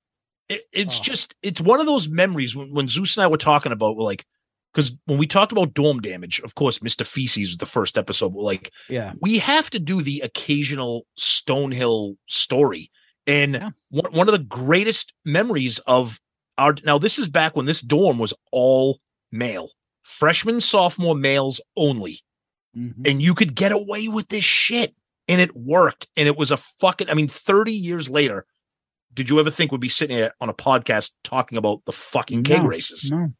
It, 0.49 0.61
it's 0.71 0.99
Oh. 0.99 1.03
just 1.03 1.35
it's 1.43 1.59
one 1.59 1.79
of 1.81 1.85
those 1.85 2.07
memories 2.07 2.55
when, 2.55 2.73
when 2.73 2.87
Zeus 2.87 3.17
and 3.17 3.23
I 3.23 3.27
were 3.27 3.37
talking 3.37 3.71
about 3.73 3.97
we're 3.97 4.03
like 4.03 4.25
because 4.73 4.93
when 5.05 5.17
we 5.17 5.25
talked 5.27 5.51
about 5.51 5.73
dorm 5.73 5.99
damage, 6.01 6.39
of 6.41 6.53
course, 6.55 6.79
Mr. 6.79 7.05
Feces 7.05 7.49
was 7.49 7.57
the 7.57 7.65
first 7.65 7.97
episode. 7.97 8.33
We're 8.33 8.43
like, 8.43 8.71
yeah 8.89 9.13
we 9.21 9.39
have 9.39 9.69
to 9.71 9.79
do 9.79 10.01
the 10.01 10.21
occasional 10.21 11.05
Stonehill 11.19 12.15
story. 12.27 12.91
And 13.25 13.53
Yeah. 13.55 13.69
one, 13.89 14.11
one 14.13 14.27
of 14.29 14.31
the 14.31 14.39
greatest 14.39 15.13
memories 15.25 15.79
of 15.79 16.19
our 16.57 16.75
now, 16.85 16.97
this 16.97 17.19
is 17.19 17.27
back 17.29 17.55
when 17.55 17.65
this 17.65 17.81
dorm 17.81 18.17
was 18.17 18.33
all 18.51 18.99
male, 19.31 19.71
freshman, 20.03 20.61
sophomore 20.61 21.15
males 21.15 21.59
only 21.75 22.21
Mhm. 22.77 23.09
and 23.09 23.21
you 23.21 23.33
could 23.33 23.53
get 23.55 23.71
away 23.71 24.07
with 24.07 24.29
this 24.29 24.45
shit 24.45 24.95
and 25.27 25.41
it 25.41 25.55
worked 25.55 26.07
and 26.17 26.27
it 26.27 26.37
was 26.37 26.51
a 26.51 26.57
fucking 26.57 27.09
i 27.09 27.13
mean 27.13 27.27
30 27.27 27.71
years 27.73 28.09
later 28.09 28.45
did 29.13 29.29
you 29.29 29.39
ever 29.39 29.49
think 29.49 29.71
we'd 29.71 29.81
be 29.81 29.89
sitting 29.89 30.15
here 30.17 30.33
on 30.41 30.49
a 30.49 30.53
podcast 30.53 31.11
talking 31.23 31.57
about 31.57 31.83
the 31.85 31.91
fucking 31.91 32.43
keg 32.43 32.61
No, 32.63 32.67
races 32.67 33.11
No. 33.11 33.33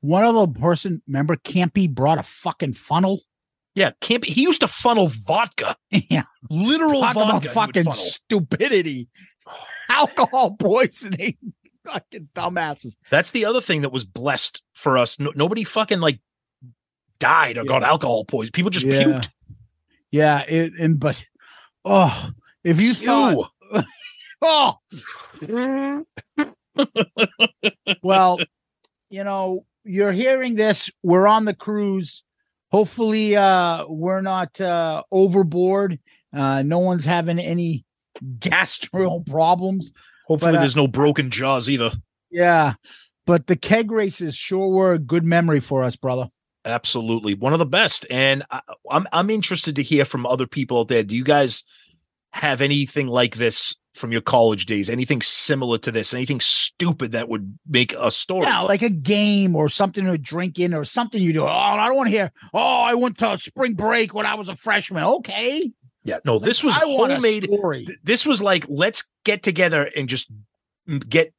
One 0.00 0.24
other 0.24 0.46
person, 0.50 1.02
remember 1.06 1.36
Campy 1.36 1.88
brought 1.94 2.18
a 2.18 2.22
fucking 2.22 2.72
funnel. 2.72 3.20
Yeah, 3.74 3.90
can't. 4.00 4.24
He 4.24 4.42
used 4.42 4.62
to 4.62 4.66
funnel 4.66 5.08
vodka, 5.08 5.76
yeah. 5.90 6.22
literal 6.50 7.02
Talk 7.02 7.14
vodka. 7.14 7.50
fucking 7.50 7.92
stupidity. 7.92 9.08
Alcohol 9.90 10.56
poisoning. 10.58 11.36
fucking 11.84 12.30
dumbasses. 12.34 12.96
That's 13.10 13.30
the 13.30 13.44
other 13.44 13.60
thing 13.60 13.82
that 13.82 13.92
was 13.92 14.04
blessed 14.04 14.62
for 14.72 14.96
us. 14.98 15.20
No, 15.20 15.32
nobody 15.36 15.64
fucking 15.64 16.00
like 16.00 16.18
died 17.20 17.58
or 17.58 17.64
got 17.64 17.84
alcohol 17.84 18.24
poison. 18.24 18.50
People 18.52 18.70
just 18.70 18.86
Yeah. 18.86 19.02
puked. 19.02 19.28
Yeah, 20.10 20.42
it, 20.48 20.72
and 20.78 20.98
but 20.98 21.22
oh, 21.84 22.30
if 22.64 22.80
you 22.80 22.94
thought 22.94 23.50
oh 24.42 24.74
well, 28.02 28.38
you 29.10 29.24
know, 29.24 29.64
you're 29.84 30.12
hearing 30.12 30.54
this. 30.54 30.90
We're 31.02 31.26
on 31.26 31.44
the 31.44 31.54
cruise. 31.54 32.22
Hopefully, 32.70 33.36
uh, 33.36 33.86
we're 33.88 34.20
not 34.20 34.60
uh 34.60 35.02
overboard. 35.10 35.98
Uh, 36.32 36.62
no 36.62 36.78
one's 36.78 37.04
having 37.04 37.38
any 37.38 37.84
gastro 38.38 39.20
problems. 39.30 39.92
Hopefully, 40.26 40.52
But, 40.52 40.58
uh, 40.58 40.60
there's 40.60 40.76
no 40.76 40.86
broken 40.88 41.30
jaws 41.30 41.68
either. 41.70 41.90
Yeah, 42.30 42.74
but 43.26 43.46
the 43.46 43.56
keg 43.56 43.90
races 43.90 44.34
sure 44.34 44.68
were 44.68 44.92
a 44.92 44.98
good 44.98 45.24
memory 45.24 45.60
for 45.60 45.82
us, 45.82 45.96
brother. 45.96 46.28
Absolutely, 46.68 47.34
one 47.34 47.52
of 47.52 47.58
the 47.58 47.66
best. 47.66 48.06
And 48.10 48.44
I, 48.50 48.60
I'm 48.90 49.06
I'm 49.12 49.30
interested 49.30 49.76
to 49.76 49.82
hear 49.82 50.04
from 50.04 50.26
other 50.26 50.46
people 50.46 50.80
out 50.80 50.88
there. 50.88 51.02
Do 51.02 51.16
you 51.16 51.24
guys 51.24 51.64
have 52.32 52.60
anything 52.60 53.06
like 53.06 53.36
this 53.36 53.74
from 53.94 54.12
your 54.12 54.20
college 54.20 54.66
days? 54.66 54.90
Anything 54.90 55.22
similar 55.22 55.78
to 55.78 55.90
this? 55.90 56.12
Anything 56.12 56.40
stupid 56.40 57.12
that 57.12 57.28
would 57.28 57.58
make 57.66 57.94
a 57.94 58.10
story? 58.10 58.46
Yeah, 58.46 58.60
like 58.60 58.82
a 58.82 58.90
game 58.90 59.56
or 59.56 59.68
something 59.68 60.04
to 60.04 60.18
drink 60.18 60.58
in 60.58 60.74
or 60.74 60.84
something 60.84 61.22
you 61.22 61.32
do. 61.32 61.42
Oh, 61.42 61.46
I 61.46 61.86
don't 61.86 61.96
want 61.96 62.08
to 62.08 62.12
hear. 62.12 62.30
Oh, 62.52 62.82
I 62.82 62.94
went 62.94 63.18
to 63.18 63.38
spring 63.38 63.74
break 63.74 64.12
when 64.12 64.26
I 64.26 64.34
was 64.34 64.48
a 64.48 64.56
freshman. 64.56 65.04
Okay, 65.04 65.72
yeah, 66.04 66.18
no. 66.24 66.38
This 66.38 66.62
was 66.62 66.76
I 66.76 66.80
homemade. 66.80 67.48
This 68.02 68.26
was 68.26 68.42
like 68.42 68.64
let's 68.68 69.04
get 69.24 69.42
together 69.42 69.90
and 69.96 70.08
just 70.08 70.30
get 71.08 71.32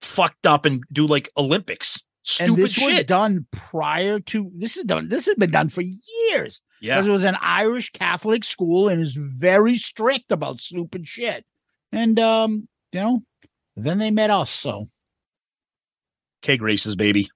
fucked 0.00 0.46
up 0.46 0.66
and 0.66 0.82
do 0.92 1.06
like 1.06 1.28
Olympics. 1.36 2.02
And 2.38 2.48
Stupid 2.48 2.64
this 2.64 2.78
was 2.78 2.94
shit. 2.94 3.06
done 3.08 3.46
prior 3.50 4.20
to 4.20 4.50
this 4.54 4.76
is 4.76 4.84
done. 4.84 5.08
This 5.08 5.26
has 5.26 5.34
been 5.34 5.50
done 5.50 5.68
for 5.68 5.82
years 5.82 6.62
Yeah, 6.80 6.94
because 6.96 7.08
it 7.08 7.10
was 7.10 7.24
an 7.24 7.36
Irish 7.40 7.90
Catholic 7.90 8.44
school 8.44 8.88
and 8.88 9.00
is 9.00 9.12
very 9.12 9.76
strict 9.76 10.30
about 10.30 10.60
stupid 10.60 11.06
shit. 11.06 11.44
And 11.90 12.18
um, 12.20 12.68
you 12.92 13.00
know, 13.00 13.22
then 13.76 13.98
they 13.98 14.10
met 14.12 14.30
us. 14.30 14.50
So 14.50 14.88
keg 16.42 16.62
races, 16.62 16.94
baby. 16.94 17.28